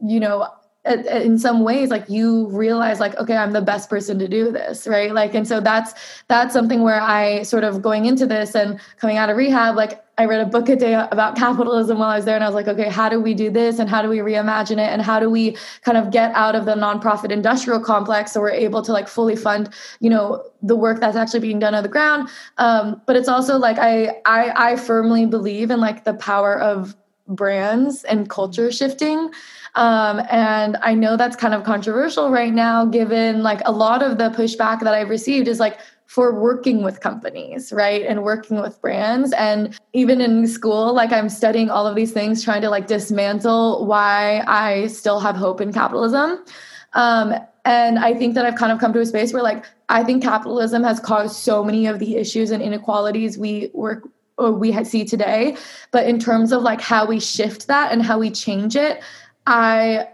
you 0.03 0.21
know 0.21 0.49
in 0.87 1.39
some 1.39 1.61
ways 1.65 1.89
like 1.89 2.09
you 2.11 2.47
realize 2.49 3.01
like 3.01 3.17
okay 3.17 3.37
i'm 3.37 3.53
the 3.53 3.63
best 3.63 3.89
person 3.89 4.19
to 4.19 4.29
do 4.29 4.53
this 4.53 4.87
right? 4.87 5.13
Like 5.13 5.35
and 5.35 5.49
so 5.49 5.61
that's 5.61 5.95
that's 6.29 6.53
something 6.53 6.83
where 6.83 7.01
i 7.01 7.43
sort 7.43 7.65
of 7.65 7.81
going 7.81 8.05
into 8.05 8.27
this 8.27 8.55
and 8.55 8.79
coming 8.99 9.17
out 9.17 9.31
of 9.31 9.37
rehab 9.37 9.77
like 9.77 10.05
i 10.19 10.27
read 10.27 10.41
a 10.41 10.47
book 10.47 10.69
a 10.69 10.77
day 10.77 10.93
about 10.93 11.37
capitalism 11.37 11.99
while 11.99 12.11
i 12.11 12.17
was 12.17 12.27
there 12.27 12.35
and 12.35 12.45
i 12.45 12.47
was 12.47 12.55
like 12.55 12.69
okay 12.69 12.91
how 12.91 13.09
do 13.09 13.19
we 13.19 13.33
do 13.33 13.51
this 13.51 13.79
and 13.79 13.89
how 13.89 14.03
do 14.03 14.09
we 14.09 14.19
reimagine 14.19 14.73
it 14.73 14.91
and 14.93 15.01
how 15.01 15.19
do 15.19 15.31
we 15.31 15.57
kind 15.83 15.97
of 15.97 16.11
get 16.11 16.31
out 16.35 16.55
of 16.55 16.67
the 16.67 16.75
nonprofit 16.75 17.31
industrial 17.31 17.81
complex 17.81 18.33
so 18.33 18.41
we're 18.41 18.51
able 18.51 18.83
to 18.83 18.93
like 18.93 19.09
fully 19.09 19.37
fund 19.37 19.71
you 20.01 20.11
know 20.11 20.45
the 20.65 20.75
work 20.75 20.99
that's 20.99 21.17
actually 21.17 21.41
being 21.41 21.59
done 21.59 21.75
on 21.75 21.83
the 21.83 21.89
ground? 21.89 22.29
Um, 22.57 23.01
but 23.07 23.17
it's 23.17 23.29
also 23.29 23.59
like 23.59 23.79
I, 23.79 24.21
I 24.25 24.73
i 24.73 24.77
firmly 24.77 25.27
believe 25.27 25.71
in 25.71 25.81
like 25.81 26.05
the 26.05 26.15
power 26.15 26.59
of 26.59 26.97
brands 27.29 28.05
and 28.05 28.29
culture 28.29 28.71
shifting 28.73 29.31
um, 29.75 30.21
and 30.31 30.77
I 30.83 30.95
know 30.95 31.17
that's 31.17 31.37
kind 31.37 31.55
of 31.55 31.65
controversial 31.65 32.31
right 32.31 32.53
now, 32.53 32.85
given 32.85 33.43
like 33.43 33.61
a 33.65 33.73
lot 33.73 34.03
of 34.03 34.19
the 34.19 34.31
pushback 34.31 34.81
that 34.81 34.95
I've 34.95 35.09
received 35.09 35.49
is 35.49 35.59
like 35.59 35.79
for 36.07 36.39
working 36.39 36.85
with 36.85 37.01
companies, 37.01 37.73
right? 37.73 38.03
And 38.07 38.23
working 38.23 38.61
with 38.61 38.81
brands. 38.81 39.33
And 39.33 39.77
even 39.93 40.21
in 40.21 40.47
school, 40.47 40.95
like 40.95 41.13
I'm 41.13 41.29
studying 41.29 41.71
all 41.71 41.87
of 41.87 41.97
these 41.97 42.13
things, 42.13 42.45
trying 42.45 42.63
to 42.63 42.71
like 42.71 42.87
dismantle 42.87 43.87
why 43.87 44.45
I 44.47 44.87
still 44.89 45.19
have 45.19 45.35
hope 45.35 45.61
in 45.61 45.73
capitalism. 45.73 46.45
Um, 46.93 47.35
and 47.65 47.99
I 47.99 48.15
think 48.15 48.35
that 48.35 48.45
I've 48.45 48.57
kind 48.57 48.71
of 48.71 48.79
come 48.79 48.93
to 48.93 49.01
a 49.01 49.07
space 49.07 49.33
where 49.33 49.43
like 49.43 49.65
I 49.89 50.05
think 50.05 50.23
capitalism 50.23 50.85
has 50.85 51.01
caused 51.01 51.37
so 51.37 51.65
many 51.65 51.87
of 51.87 51.99
the 51.99 52.17
issues 52.17 52.51
and 52.51 52.63
inequalities 52.63 53.37
we 53.39 53.71
work 53.73 54.09
or 54.37 54.53
we 54.53 54.85
see 54.85 55.05
today. 55.05 55.57
But 55.91 56.07
in 56.07 56.19
terms 56.19 56.53
of 56.53 56.63
like 56.63 56.81
how 56.81 57.07
we 57.07 57.21
shift 57.21 57.67
that 57.69 57.93
and 57.93 58.03
how 58.03 58.19
we 58.19 58.31
change 58.31 58.77
it, 58.77 59.03
I 59.47 60.09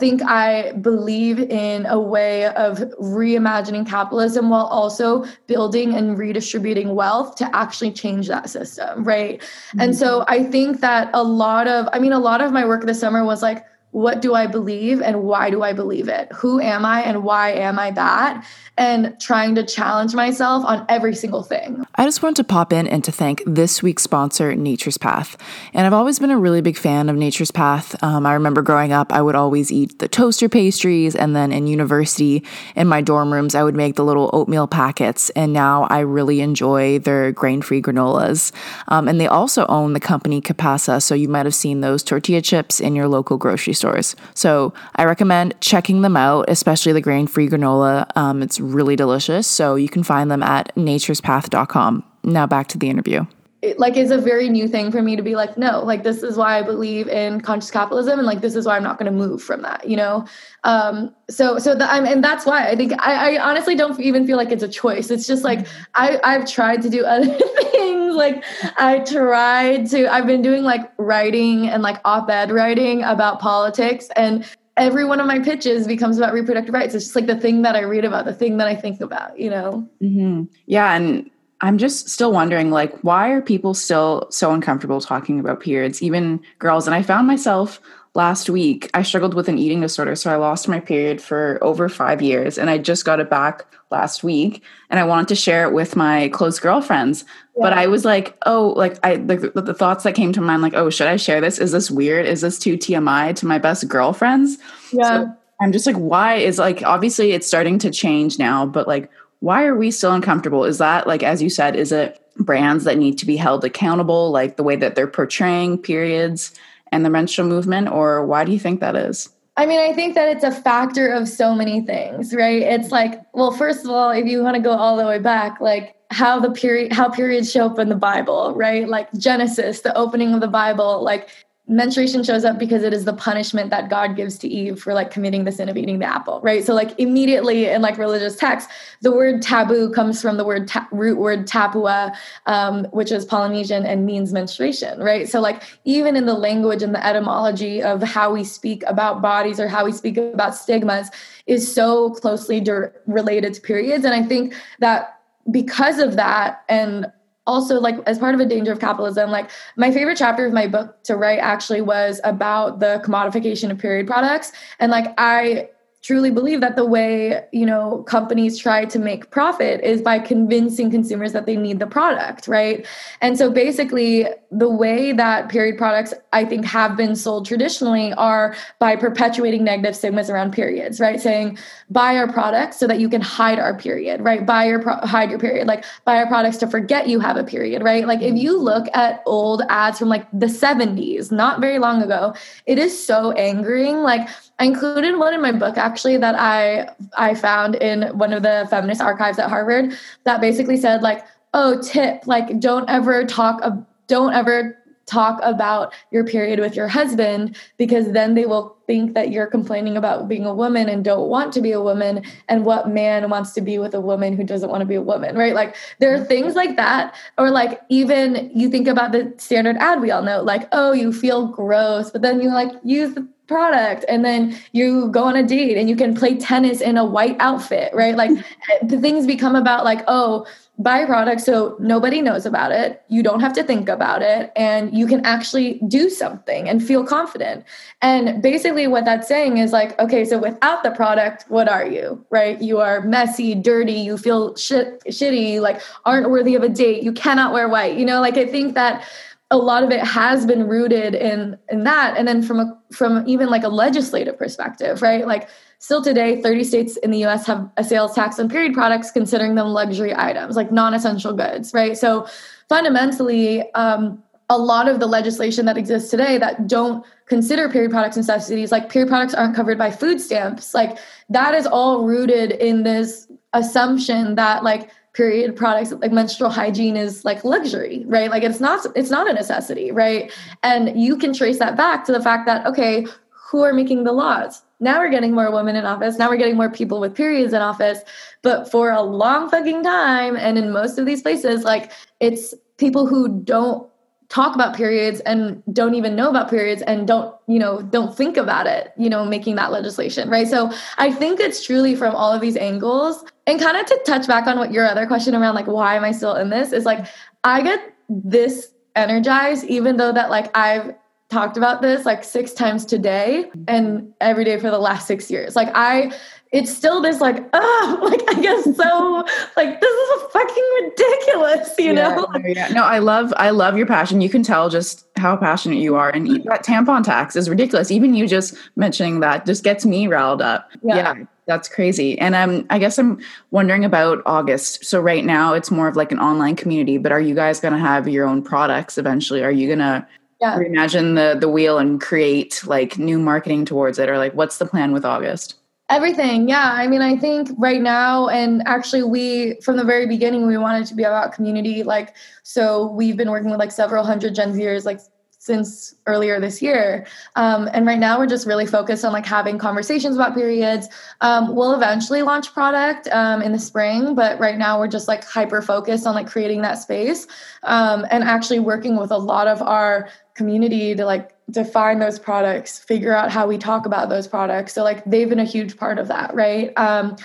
think 0.00 0.22
I 0.22 0.72
believe 0.72 1.38
in 1.38 1.86
a 1.86 1.98
way 2.00 2.46
of 2.46 2.78
reimagining 3.00 3.86
capitalism 3.88 4.50
while 4.50 4.66
also 4.66 5.24
building 5.46 5.94
and 5.94 6.18
redistributing 6.18 6.94
wealth 6.96 7.36
to 7.36 7.56
actually 7.56 7.92
change 7.92 8.26
that 8.26 8.50
system, 8.50 9.04
right? 9.04 9.40
Mm-hmm. 9.40 9.80
And 9.80 9.96
so 9.96 10.24
I 10.26 10.42
think 10.42 10.80
that 10.80 11.10
a 11.14 11.22
lot 11.22 11.68
of, 11.68 11.88
I 11.92 12.00
mean, 12.00 12.12
a 12.12 12.18
lot 12.18 12.40
of 12.40 12.52
my 12.52 12.66
work 12.66 12.84
this 12.86 12.98
summer 12.98 13.24
was 13.24 13.40
like, 13.40 13.64
what 13.92 14.22
do 14.22 14.34
I 14.34 14.46
believe 14.46 15.02
and 15.02 15.22
why 15.22 15.50
do 15.50 15.62
I 15.62 15.74
believe 15.74 16.08
it? 16.08 16.32
Who 16.32 16.60
am 16.60 16.84
I 16.84 17.02
and 17.02 17.22
why 17.22 17.52
am 17.52 17.78
I 17.78 17.90
that? 17.92 18.44
And 18.78 19.20
trying 19.20 19.54
to 19.56 19.66
challenge 19.66 20.14
myself 20.14 20.64
on 20.64 20.86
every 20.88 21.14
single 21.14 21.42
thing. 21.42 21.84
I 21.96 22.06
just 22.06 22.22
wanted 22.22 22.36
to 22.36 22.44
pop 22.44 22.72
in 22.72 22.88
and 22.88 23.04
to 23.04 23.12
thank 23.12 23.42
this 23.44 23.82
week's 23.82 24.02
sponsor, 24.02 24.54
Nature's 24.54 24.96
Path. 24.96 25.36
And 25.74 25.86
I've 25.86 25.92
always 25.92 26.18
been 26.18 26.30
a 26.30 26.38
really 26.38 26.62
big 26.62 26.78
fan 26.78 27.10
of 27.10 27.16
Nature's 27.16 27.50
Path. 27.50 28.02
Um, 28.02 28.24
I 28.24 28.32
remember 28.32 28.62
growing 28.62 28.94
up, 28.94 29.12
I 29.12 29.20
would 29.20 29.34
always 29.34 29.70
eat 29.70 29.98
the 29.98 30.08
toaster 30.08 30.48
pastries. 30.48 31.14
And 31.14 31.36
then 31.36 31.52
in 31.52 31.66
university, 31.66 32.44
in 32.74 32.88
my 32.88 33.02
dorm 33.02 33.30
rooms, 33.30 33.54
I 33.54 33.62
would 33.62 33.76
make 33.76 33.96
the 33.96 34.04
little 34.04 34.30
oatmeal 34.32 34.66
packets. 34.66 35.28
And 35.30 35.52
now 35.52 35.86
I 35.90 36.00
really 36.00 36.40
enjoy 36.40 36.98
their 36.98 37.30
grain 37.30 37.60
free 37.60 37.82
granolas. 37.82 38.52
Um, 38.88 39.06
and 39.06 39.20
they 39.20 39.26
also 39.26 39.66
own 39.66 39.92
the 39.92 40.00
company 40.00 40.40
Que 40.40 40.54
Pasa. 40.54 41.02
So 41.02 41.14
you 41.14 41.28
might 41.28 41.44
have 41.44 41.54
seen 41.54 41.82
those 41.82 42.02
tortilla 42.02 42.40
chips 42.40 42.80
in 42.80 42.96
your 42.96 43.06
local 43.06 43.36
grocery 43.36 43.74
store 43.74 43.81
stores. 43.82 44.14
So 44.34 44.72
I 44.94 45.04
recommend 45.04 45.54
checking 45.60 46.02
them 46.02 46.16
out, 46.16 46.44
especially 46.48 46.92
the 46.92 47.00
grain 47.00 47.26
free 47.26 47.48
granola. 47.48 48.06
Um, 48.16 48.42
it's 48.42 48.60
really 48.60 48.94
delicious. 48.94 49.46
So 49.46 49.74
you 49.74 49.88
can 49.88 50.04
find 50.04 50.30
them 50.30 50.42
at 50.42 50.74
naturespath.com. 50.76 52.04
Now 52.24 52.46
back 52.46 52.68
to 52.68 52.78
the 52.78 52.88
interview. 52.88 53.26
It, 53.62 53.78
like 53.78 53.96
is 53.96 54.10
a 54.10 54.18
very 54.18 54.48
new 54.48 54.66
thing 54.66 54.90
for 54.90 55.02
me 55.02 55.14
to 55.14 55.22
be 55.22 55.36
like 55.36 55.56
no 55.56 55.84
like 55.84 56.02
this 56.02 56.24
is 56.24 56.36
why 56.36 56.58
i 56.58 56.62
believe 56.62 57.06
in 57.06 57.40
conscious 57.40 57.70
capitalism 57.70 58.18
and 58.18 58.26
like 58.26 58.40
this 58.40 58.56
is 58.56 58.66
why 58.66 58.76
i'm 58.76 58.82
not 58.82 58.98
going 58.98 59.06
to 59.06 59.16
move 59.16 59.40
from 59.40 59.62
that 59.62 59.88
you 59.88 59.96
know? 59.96 60.26
Um 60.64 61.14
so 61.30 61.58
so 61.58 61.72
that 61.76 61.88
i'm 61.88 62.04
and 62.04 62.24
that's 62.24 62.44
why 62.44 62.66
i 62.68 62.74
think 62.74 62.92
I, 62.98 63.36
I 63.36 63.48
honestly 63.48 63.76
don't 63.76 64.00
even 64.00 64.26
feel 64.26 64.36
like 64.36 64.50
it's 64.50 64.64
a 64.64 64.68
choice. 64.68 65.12
It's 65.12 65.28
just 65.28 65.44
like 65.44 65.68
i 65.94 66.18
i've 66.24 66.50
tried 66.50 66.82
to 66.82 66.90
do 66.90 67.04
other 67.14 67.32
things 67.70 68.16
like 68.16 68.42
i 68.78 68.98
tried 68.98 69.86
to 69.90 70.12
i've 70.12 70.26
been 70.26 70.42
doing 70.42 70.64
like 70.64 70.92
writing 70.98 71.68
and 71.68 71.84
like 71.84 72.00
op-ed 72.04 72.50
writing 72.50 73.04
about 73.04 73.38
politics 73.38 74.08
and 74.16 74.44
every 74.76 75.04
one 75.04 75.20
of 75.20 75.26
my 75.26 75.38
pitches 75.38 75.86
becomes 75.86 76.16
about 76.16 76.32
reproductive 76.32 76.74
rights. 76.74 76.94
It's 76.94 77.04
just 77.04 77.16
like 77.16 77.26
the 77.26 77.38
thing 77.38 77.62
that 77.62 77.76
i 77.76 77.82
read 77.82 78.04
about 78.04 78.24
the 78.24 78.34
thing 78.34 78.56
that 78.56 78.66
i 78.66 78.74
think 78.74 79.00
about 79.00 79.38
you 79.38 79.50
know? 79.50 79.88
Mm-hmm. 80.02 80.44
yeah 80.66 80.94
and 80.94 81.30
I'm 81.62 81.78
just 81.78 82.08
still 82.08 82.32
wondering, 82.32 82.70
like, 82.70 82.92
why 83.02 83.30
are 83.30 83.40
people 83.40 83.72
still 83.72 84.26
so 84.30 84.52
uncomfortable 84.52 85.00
talking 85.00 85.38
about 85.38 85.60
periods, 85.60 86.02
even 86.02 86.42
girls? 86.58 86.86
And 86.86 86.94
I 86.94 87.02
found 87.02 87.28
myself 87.28 87.80
last 88.14 88.50
week, 88.50 88.90
I 88.94 89.02
struggled 89.02 89.34
with 89.34 89.48
an 89.48 89.58
eating 89.58 89.80
disorder. 89.80 90.14
So 90.16 90.30
I 90.30 90.36
lost 90.36 90.68
my 90.68 90.80
period 90.80 91.22
for 91.22 91.58
over 91.62 91.88
five 91.88 92.20
years 92.20 92.58
and 92.58 92.68
I 92.68 92.78
just 92.78 93.04
got 93.04 93.20
it 93.20 93.30
back 93.30 93.64
last 93.90 94.22
week. 94.22 94.62
And 94.90 95.00
I 95.00 95.04
wanted 95.04 95.28
to 95.28 95.34
share 95.34 95.66
it 95.66 95.72
with 95.72 95.96
my 95.96 96.28
close 96.28 96.58
girlfriends. 96.58 97.24
Yeah. 97.56 97.62
But 97.62 97.72
I 97.72 97.86
was 97.86 98.04
like, 98.04 98.36
oh, 98.44 98.74
like, 98.76 98.98
I, 99.02 99.16
the, 99.16 99.52
the 99.54 99.74
thoughts 99.74 100.04
that 100.04 100.14
came 100.14 100.32
to 100.32 100.40
mind, 100.40 100.62
like, 100.62 100.74
oh, 100.74 100.90
should 100.90 101.06
I 101.06 101.16
share 101.16 101.40
this? 101.40 101.58
Is 101.58 101.72
this 101.72 101.90
weird? 101.90 102.26
Is 102.26 102.42
this 102.42 102.58
too 102.58 102.76
TMI 102.76 103.34
to 103.36 103.46
my 103.46 103.58
best 103.58 103.88
girlfriends? 103.88 104.58
Yeah. 104.92 105.04
So 105.08 105.36
I'm 105.60 105.72
just 105.72 105.86
like, 105.86 105.96
why 105.96 106.34
is 106.34 106.58
like, 106.58 106.82
obviously 106.82 107.32
it's 107.32 107.46
starting 107.46 107.78
to 107.78 107.90
change 107.90 108.38
now, 108.38 108.66
but 108.66 108.88
like, 108.88 109.10
why 109.42 109.64
are 109.64 109.74
we 109.74 109.90
still 109.90 110.12
uncomfortable? 110.12 110.64
Is 110.64 110.78
that 110.78 111.06
like 111.08 111.24
as 111.24 111.42
you 111.42 111.50
said, 111.50 111.74
is 111.74 111.90
it 111.90 112.20
brands 112.36 112.84
that 112.84 112.96
need 112.96 113.18
to 113.18 113.26
be 113.26 113.36
held 113.36 113.64
accountable, 113.64 114.30
like 114.30 114.56
the 114.56 114.62
way 114.62 114.76
that 114.76 114.94
they're 114.94 115.08
portraying 115.08 115.78
periods 115.78 116.54
and 116.92 117.04
the 117.04 117.10
menstrual 117.10 117.48
movement, 117.48 117.88
or 117.88 118.24
why 118.24 118.44
do 118.44 118.52
you 118.52 118.58
think 118.58 118.80
that 118.80 118.94
is? 118.94 119.28
I 119.56 119.66
mean, 119.66 119.80
I 119.80 119.92
think 119.92 120.14
that 120.14 120.28
it's 120.28 120.44
a 120.44 120.52
factor 120.52 121.08
of 121.08 121.28
so 121.28 121.54
many 121.54 121.82
things, 121.82 122.32
right? 122.32 122.62
It's 122.62 122.90
like, 122.90 123.20
well, 123.34 123.50
first 123.50 123.84
of 123.84 123.90
all, 123.90 124.10
if 124.10 124.26
you 124.26 124.42
want 124.42 124.56
to 124.56 124.62
go 124.62 124.70
all 124.70 124.96
the 124.96 125.06
way 125.06 125.18
back, 125.18 125.60
like 125.60 125.96
how 126.12 126.38
the 126.38 126.50
period 126.50 126.92
how 126.92 127.08
periods 127.08 127.50
show 127.50 127.66
up 127.66 127.78
in 127.80 127.88
the 127.88 127.96
Bible, 127.96 128.54
right? 128.54 128.88
Like 128.88 129.12
Genesis, 129.14 129.80
the 129.80 129.96
opening 129.96 130.34
of 130.34 130.40
the 130.40 130.48
Bible, 130.48 131.02
like 131.02 131.30
menstruation 131.68 132.24
shows 132.24 132.44
up 132.44 132.58
because 132.58 132.82
it 132.82 132.92
is 132.92 133.04
the 133.04 133.12
punishment 133.12 133.70
that 133.70 133.88
God 133.88 134.16
gives 134.16 134.36
to 134.38 134.48
Eve 134.48 134.80
for 134.80 134.92
like 134.92 135.12
committing 135.12 135.44
the 135.44 135.52
sin 135.52 135.68
of 135.68 135.76
eating 135.76 136.00
the 136.00 136.04
apple, 136.04 136.40
right? 136.42 136.64
So 136.64 136.74
like 136.74 136.98
immediately 136.98 137.66
in 137.66 137.80
like 137.82 137.98
religious 137.98 138.36
texts, 138.36 138.70
the 139.00 139.12
word 139.12 139.42
taboo 139.42 139.90
comes 139.90 140.20
from 140.20 140.36
the 140.38 140.44
word 140.44 140.66
ta- 140.66 140.88
root 140.90 141.18
word 141.18 141.46
tapua, 141.46 142.14
um, 142.46 142.84
which 142.86 143.12
is 143.12 143.24
Polynesian 143.24 143.86
and 143.86 144.04
means 144.04 144.32
menstruation, 144.32 144.98
right? 144.98 145.28
So 145.28 145.40
like 145.40 145.62
even 145.84 146.16
in 146.16 146.26
the 146.26 146.34
language 146.34 146.82
and 146.82 146.94
the 146.94 147.06
etymology 147.06 147.80
of 147.80 148.02
how 148.02 148.32
we 148.32 148.42
speak 148.42 148.82
about 148.88 149.22
bodies 149.22 149.60
or 149.60 149.68
how 149.68 149.84
we 149.84 149.92
speak 149.92 150.16
about 150.16 150.56
stigmas 150.56 151.10
is 151.46 151.72
so 151.72 152.10
closely 152.10 152.60
de- 152.60 152.90
related 153.06 153.54
to 153.54 153.60
periods, 153.60 154.04
and 154.04 154.14
I 154.14 154.22
think 154.22 154.54
that 154.80 155.20
because 155.50 155.98
of 155.98 156.16
that 156.16 156.64
and 156.68 157.10
also 157.46 157.80
like 157.80 157.96
as 158.06 158.18
part 158.18 158.34
of 158.34 158.40
a 158.40 158.46
danger 158.46 158.70
of 158.70 158.78
capitalism 158.78 159.30
like 159.30 159.50
my 159.76 159.90
favorite 159.90 160.16
chapter 160.16 160.46
of 160.46 160.52
my 160.52 160.66
book 160.66 161.02
to 161.02 161.16
write 161.16 161.38
actually 161.38 161.80
was 161.80 162.20
about 162.24 162.78
the 162.78 163.02
commodification 163.04 163.70
of 163.70 163.78
period 163.78 164.06
products. 164.06 164.52
And 164.78 164.90
like 164.90 165.12
i 165.18 165.68
truly 166.02 166.32
believe 166.32 166.60
that 166.60 166.74
the 166.74 166.84
way 166.84 167.44
you 167.52 167.64
know 167.64 168.02
companies 168.02 168.58
try 168.58 168.84
to 168.84 168.98
make 168.98 169.30
profit 169.30 169.80
is 169.82 170.02
by 170.02 170.18
convincing 170.18 170.90
consumers 170.90 171.32
that 171.32 171.46
they 171.46 171.56
need 171.56 171.78
the 171.78 171.86
product 171.86 172.48
right? 172.48 172.86
And 173.20 173.38
so 173.38 173.50
basically 173.50 174.26
the 174.50 174.68
way 174.68 175.12
that 175.12 175.48
period 175.48 175.78
products 175.78 176.12
i 176.32 176.44
think 176.44 176.64
have 176.64 176.96
been 176.96 177.16
sold 177.16 177.46
traditionally 177.46 178.12
are 178.14 178.54
by 178.78 178.96
perpetuating 178.96 179.64
negative 179.64 179.96
stigmas 179.96 180.28
around 180.28 180.52
periods 180.52 181.00
right? 181.00 181.20
Saying 181.20 181.56
buy 181.88 182.16
our 182.16 182.30
products 182.30 182.78
so 182.78 182.86
that 182.86 182.98
you 182.98 183.08
can 183.08 183.20
hide 183.20 183.60
our 183.60 183.76
period 183.76 184.20
right? 184.20 184.44
Buy 184.44 184.66
your 184.66 184.82
pro- 184.82 185.06
hide 185.06 185.30
your 185.30 185.38
period 185.38 185.68
like 185.68 185.84
buy 186.04 186.16
our 186.16 186.26
products 186.26 186.56
to 186.58 186.66
forget 186.66 187.08
you 187.08 187.20
have 187.20 187.36
a 187.36 187.44
period 187.44 187.82
right? 187.82 188.06
Like 188.06 188.20
if 188.20 188.28
mm-hmm. 188.28 188.36
you 188.38 188.58
look 188.58 188.88
at 188.92 189.22
old 189.24 189.62
ads 189.68 190.00
from 190.00 190.08
like 190.08 190.26
the 190.32 190.46
70s 190.46 191.30
not 191.30 191.60
very 191.60 191.78
long 191.78 192.02
ago 192.02 192.34
it 192.66 192.78
is 192.78 193.06
so 193.06 193.30
angering 193.32 193.98
like 193.98 194.28
I 194.62 194.66
included 194.66 195.18
one 195.18 195.34
in 195.34 195.42
my 195.42 195.50
book 195.50 195.76
actually 195.76 196.18
that 196.18 196.36
I 196.38 196.88
I 197.18 197.34
found 197.34 197.74
in 197.74 198.16
one 198.16 198.32
of 198.32 198.44
the 198.44 198.68
feminist 198.70 199.00
archives 199.00 199.40
at 199.40 199.48
Harvard 199.48 199.92
that 200.22 200.40
basically 200.40 200.76
said 200.76 201.02
like, 201.02 201.26
oh, 201.52 201.82
tip, 201.82 202.24
like 202.28 202.60
don't 202.60 202.88
ever 202.88 203.24
talk 203.24 203.60
of 203.62 203.84
don't 204.06 204.32
ever 204.32 204.78
talk 205.06 205.40
about 205.42 205.92
your 206.12 206.24
period 206.24 206.60
with 206.60 206.76
your 206.76 206.86
husband 206.86 207.56
because 207.76 208.12
then 208.12 208.34
they 208.34 208.46
will 208.46 208.76
think 208.86 209.14
that 209.14 209.32
you're 209.32 209.48
complaining 209.48 209.96
about 209.96 210.28
being 210.28 210.46
a 210.46 210.54
woman 210.54 210.88
and 210.88 211.04
don't 211.04 211.28
want 211.28 211.52
to 211.52 211.60
be 211.60 211.72
a 211.72 211.82
woman 211.82 212.22
and 212.48 212.64
what 212.64 212.88
man 212.88 213.28
wants 213.28 213.50
to 213.50 213.60
be 213.60 213.80
with 213.80 213.94
a 213.94 214.00
woman 214.00 214.36
who 214.36 214.44
doesn't 214.44 214.70
want 214.70 214.80
to 214.80 214.86
be 214.86 214.94
a 214.94 215.02
woman 215.02 215.36
right? 215.36 215.54
Like 215.54 215.74
there 215.98 216.14
are 216.14 216.24
things 216.24 216.54
like 216.54 216.76
that 216.76 217.16
or 217.36 217.50
like 217.50 217.80
even 217.88 218.48
you 218.54 218.70
think 218.70 218.86
about 218.86 219.10
the 219.10 219.34
standard 219.38 219.76
ad 219.78 220.00
we 220.00 220.12
all 220.12 220.22
know 220.22 220.40
like 220.40 220.68
oh 220.70 220.92
you 220.92 221.12
feel 221.12 221.48
gross 221.48 222.12
but 222.12 222.22
then 222.22 222.40
you 222.40 222.48
like 222.48 222.70
use 222.84 223.12
the 223.14 223.26
product 223.52 224.04
and 224.08 224.24
then 224.24 224.56
you 224.72 225.08
go 225.10 225.24
on 225.24 225.36
a 225.36 225.42
date 225.42 225.76
and 225.76 225.88
you 225.88 225.96
can 225.96 226.14
play 226.14 226.36
tennis 226.36 226.80
in 226.80 226.96
a 226.96 227.04
white 227.04 227.36
outfit 227.38 227.92
right? 227.94 228.16
Like 228.16 228.30
eh, 228.70 228.78
the 228.82 228.98
things 228.98 229.26
become 229.26 229.54
about 229.54 229.84
like 229.84 230.02
oh 230.08 230.46
buy 230.78 230.98
a 230.98 231.06
product 231.06 231.42
so 231.42 231.76
nobody 231.78 232.22
knows 232.22 232.46
about 232.46 232.72
it. 232.72 233.02
You 233.08 233.22
don't 233.22 233.40
have 233.40 233.52
to 233.52 233.62
think 233.62 233.88
about 233.88 234.22
it 234.22 234.50
and 234.56 234.92
you 234.96 235.06
can 235.06 235.24
actually 235.24 235.80
do 235.86 236.08
something 236.08 236.68
and 236.68 236.82
feel 236.82 237.04
confident. 237.04 237.64
And 238.00 238.42
basically 238.42 238.86
what 238.88 239.04
that's 239.04 239.28
saying 239.28 239.58
is 239.58 239.72
like 239.72 239.98
okay 240.00 240.24
so 240.24 240.38
without 240.38 240.82
the 240.82 240.90
product 240.90 241.44
what 241.48 241.68
are 241.68 241.86
you 241.86 242.24
right? 242.30 242.60
You 242.60 242.80
are 242.80 243.02
messy 243.02 243.54
dirty 243.54 243.92
you 243.92 244.16
feel 244.16 244.56
shit 244.56 245.02
shitty 245.04 245.60
like 245.60 245.80
aren't 246.04 246.30
worthy 246.30 246.54
of 246.54 246.62
a 246.62 246.68
date 246.68 247.02
you 247.02 247.12
cannot 247.12 247.52
wear 247.52 247.68
white 247.68 247.96
you 247.96 248.06
know? 248.06 248.20
Like 248.20 248.36
i 248.36 248.46
think 248.46 248.74
that 248.74 249.04
a 249.52 249.56
lot 249.58 249.84
of 249.84 249.90
it 249.90 250.00
has 250.00 250.46
been 250.46 250.66
rooted 250.66 251.14
in 251.14 251.58
in 251.70 251.84
that. 251.84 252.16
And 252.16 252.26
then 252.26 252.42
from 252.42 252.58
a 252.58 252.78
from 252.90 253.22
even 253.28 253.50
like 253.50 253.62
a 253.62 253.68
legislative 253.68 254.36
perspective 254.38 255.02
right? 255.02 255.26
Like 255.26 255.48
still 255.78 256.02
today 256.02 256.40
30 256.40 256.64
states 256.64 256.96
in 256.96 257.10
the 257.10 257.24
us 257.24 257.46
have 257.46 257.70
a 257.76 257.84
sales 257.84 258.14
tax 258.14 258.40
on 258.40 258.48
period 258.48 258.72
products 258.72 259.10
considering 259.10 259.54
them 259.54 259.68
luxury 259.68 260.14
items 260.16 260.56
like 260.56 260.72
non-essential 260.72 261.34
goods 261.34 261.74
right? 261.74 261.96
So 261.98 262.26
fundamentally 262.68 263.70
um, 263.74 264.22
a 264.48 264.56
lot 264.56 264.88
of 264.88 265.00
the 265.00 265.06
legislation 265.06 265.66
that 265.66 265.76
exists 265.76 266.10
today 266.10 266.38
that 266.38 266.66
don't 266.66 267.04
consider 267.26 267.68
period 267.68 267.90
products 267.90 268.16
and 268.16 268.26
necessities 268.26 268.72
like 268.72 268.88
period 268.88 269.08
products 269.08 269.34
aren't 269.34 269.54
covered 269.54 269.76
by 269.76 269.90
food 269.90 270.18
stamps 270.18 270.72
like 270.72 270.98
that 271.28 271.54
is 271.54 271.66
all 271.66 272.04
rooted 272.04 272.52
in 272.52 272.84
this 272.84 273.28
assumption 273.52 274.34
that 274.34 274.64
like 274.64 274.90
period 275.14 275.54
products 275.54 275.92
like 275.92 276.12
menstrual 276.12 276.50
hygiene 276.50 276.96
is 276.96 277.24
like 277.24 277.44
luxury 277.44 278.04
right? 278.06 278.30
Like 278.30 278.42
it's 278.42 278.60
not 278.60 278.86
it's 278.96 279.10
not 279.10 279.28
a 279.28 279.32
necessity 279.32 279.90
right? 279.90 280.32
And 280.62 281.00
you 281.00 281.16
can 281.16 281.32
trace 281.32 281.58
that 281.58 281.76
back 281.76 282.04
to 282.06 282.12
the 282.12 282.22
fact 282.22 282.46
that 282.46 282.66
okay 282.66 283.06
who 283.52 283.62
are 283.62 283.74
making 283.74 284.04
the 284.04 284.12
laws? 284.12 284.62
Now 284.80 284.98
we're 285.00 285.10
getting 285.10 285.34
more 285.34 285.52
women 285.52 285.76
in 285.76 285.84
office. 285.84 286.16
Now 286.16 286.30
we're 286.30 286.38
getting 286.38 286.56
more 286.56 286.70
people 286.70 287.00
with 287.00 287.14
periods 287.14 287.52
in 287.52 287.60
office. 287.60 288.00
But 288.40 288.70
for 288.70 288.90
a 288.90 289.02
long 289.02 289.50
fucking 289.50 289.82
time 289.82 290.36
and 290.36 290.56
in 290.56 290.72
most 290.72 290.98
of 290.98 291.04
these 291.04 291.20
places 291.20 291.62
like 291.62 291.92
it's 292.20 292.54
people 292.78 293.06
who 293.06 293.28
don't 293.28 293.86
talk 294.32 294.54
about 294.54 294.74
periods 294.74 295.20
and 295.20 295.62
don't 295.74 295.94
even 295.94 296.16
know 296.16 296.30
about 296.30 296.48
periods 296.48 296.80
and 296.80 297.06
don't 297.06 297.34
you 297.46 297.58
know 297.58 297.82
don't 297.82 298.16
think 298.16 298.38
about 298.38 298.66
it 298.66 298.90
you 298.96 299.10
know 299.10 299.26
making 299.26 299.56
that 299.56 299.70
legislation 299.70 300.30
right? 300.30 300.48
So 300.48 300.70
i 300.96 301.12
think 301.12 301.38
it's 301.38 301.62
truly 301.62 301.94
from 301.94 302.14
all 302.14 302.32
of 302.32 302.40
these 302.40 302.56
angles. 302.56 303.24
And 303.46 303.60
kind 303.60 303.76
of 303.76 303.84
to 303.86 304.00
touch 304.06 304.26
back 304.28 304.46
on 304.46 304.56
what 304.56 304.72
your 304.72 304.86
other 304.86 305.06
question 305.06 305.34
around 305.34 305.54
like 305.54 305.66
why 305.66 305.96
am 305.96 306.04
i 306.04 306.12
still 306.12 306.34
in 306.36 306.48
this 306.48 306.72
is 306.72 306.84
like 306.86 307.06
i 307.44 307.60
get 307.60 307.94
this 308.08 308.72
energized 308.96 309.64
even 309.64 309.96
though 309.96 310.12
that 310.12 310.30
like 310.30 310.56
i've 310.56 310.94
talked 311.28 311.56
about 311.56 311.82
this 311.82 312.06
like 312.06 312.22
six 312.22 312.52
times 312.52 312.84
today 312.84 313.50
and 313.66 314.12
every 314.20 314.44
day 314.44 314.58
for 314.58 314.70
the 314.70 314.78
last 314.78 315.06
six 315.06 315.30
years. 315.30 315.56
Like 315.56 315.70
i 315.74 316.12
it's 316.52 316.72
still 316.72 317.00
this 317.00 317.20
like 317.20 317.42
oh 317.54 317.98
like 318.02 318.22
i 318.28 318.40
guess 318.40 318.64
so 318.76 319.24
like 319.56 319.80
this 319.80 319.94
is 319.94 320.22
fucking 320.32 320.64
ridiculous 320.82 321.70
you 321.78 321.86
yeah, 321.86 321.92
know? 321.92 322.28
yeah. 322.44 322.68
no 322.68 322.84
i 322.84 322.98
love 322.98 323.32
i 323.36 323.50
love 323.50 323.76
your 323.76 323.86
passion. 323.86 324.20
You 324.20 324.28
can 324.28 324.42
tell 324.42 324.68
just 324.68 325.06
how 325.16 325.36
passionate 325.36 325.78
you 325.78 325.94
are 325.96 326.10
and 326.10 326.28
that 326.44 326.64
tampon 326.64 327.04
tax 327.04 327.36
is 327.36 327.48
ridiculous. 327.48 327.90
Even 327.90 328.14
you 328.14 328.26
just 328.26 328.54
mentioning 328.76 329.20
that 329.20 329.46
just 329.46 329.62
gets 329.62 329.84
me 329.84 330.06
riled 330.06 330.42
up. 330.42 330.70
Yeah, 330.82 330.96
yeah 330.96 331.24
that's 331.46 331.68
crazy. 331.68 332.18
And 332.18 332.34
um 332.34 332.66
i 332.70 332.78
guess 332.78 332.98
i'm 332.98 333.20
wondering 333.50 333.84
about 333.84 334.22
august. 334.26 334.84
So 334.84 335.00
right 335.00 335.24
now 335.24 335.54
it's 335.54 335.70
more 335.70 335.88
of 335.88 335.96
like 335.96 336.12
an 336.12 336.18
online 336.18 336.56
community 336.56 336.98
but 336.98 337.12
are 337.12 337.20
you 337.20 337.34
guys 337.34 337.60
going 337.60 337.74
to 337.74 337.80
have 337.80 338.08
your 338.08 338.26
own 338.26 338.42
products 338.42 338.98
eventually? 338.98 339.42
Are 339.42 339.52
you 339.52 339.66
going 339.66 339.80
to 339.80 340.06
yeah. 340.40 340.56
reimagine 340.58 341.14
the 341.14 341.38
the 341.38 341.48
wheel 341.48 341.78
and 341.78 342.00
create 342.00 342.62
like 342.66 342.98
new 342.98 343.18
marketing 343.18 343.64
towards 343.64 343.98
it? 343.98 344.08
Or 344.08 344.18
like 344.18 344.34
what's 344.34 344.58
the 344.58 344.66
plan 344.66 344.92
with 344.92 345.04
august 345.04 345.56
Everything. 345.88 346.48
Yeah. 346.48 346.72
I 346.72 346.86
mean, 346.86 347.02
I 347.02 347.16
think 347.16 347.50
right 347.58 347.82
now, 347.82 348.28
and 348.28 348.62
actually, 348.66 349.02
we, 349.02 349.60
from 349.60 349.76
the 349.76 349.84
very 349.84 350.06
beginning, 350.06 350.46
we 350.46 350.56
wanted 350.56 350.86
to 350.86 350.94
be 350.94 351.02
about 351.02 351.32
community. 351.32 351.82
Like, 351.82 352.14
so 352.42 352.86
we've 352.86 353.16
been 353.16 353.30
working 353.30 353.50
with 353.50 353.58
like 353.58 353.72
several 353.72 354.04
hundred 354.04 354.34
Gen 354.34 354.54
Zers, 354.54 354.86
like, 354.86 355.00
since 355.38 355.96
earlier 356.06 356.38
this 356.38 356.62
year. 356.62 357.04
Um, 357.34 357.68
and 357.72 357.84
right 357.84 357.98
now 357.98 358.16
we're 358.16 358.28
just 358.28 358.46
really 358.46 358.64
focused 358.64 359.04
on 359.04 359.12
like 359.12 359.26
having 359.26 359.58
conversations 359.58 360.14
about 360.14 360.34
periods. 360.34 360.86
Um, 361.20 361.56
we'll 361.56 361.74
eventually 361.74 362.22
launch 362.22 362.54
product 362.54 363.08
um, 363.08 363.42
in 363.42 363.50
the 363.50 363.58
spring, 363.58 364.14
but 364.14 364.38
right 364.38 364.56
now 364.56 364.78
we're 364.78 364.86
just 364.86 365.08
like 365.08 365.24
hyper 365.24 365.60
focused 365.60 366.06
on 366.06 366.14
like 366.14 366.28
creating 366.28 366.62
that 366.62 366.74
space 366.74 367.26
um, 367.64 368.06
and 368.12 368.22
actually 368.22 368.60
working 368.60 368.96
with 368.96 369.10
a 369.10 369.18
lot 369.18 369.48
of 369.48 369.60
our 369.62 370.08
community 370.34 370.94
to 370.94 371.04
like 371.04 371.31
define 371.52 371.98
those 371.98 372.18
products, 372.18 372.78
figure 372.78 373.14
out 373.14 373.30
how 373.30 373.46
we 373.46 373.58
talk 373.58 373.86
about 373.86 374.08
those 374.08 374.26
products. 374.26 374.72
So 374.72 374.82
like 374.82 375.04
they've 375.04 375.28
been 375.28 375.38
a 375.38 375.44
huge 375.44 375.76
part 375.76 375.98
of 375.98 376.08
that, 376.08 376.34
right? 376.34 376.72
Um, 376.76 377.16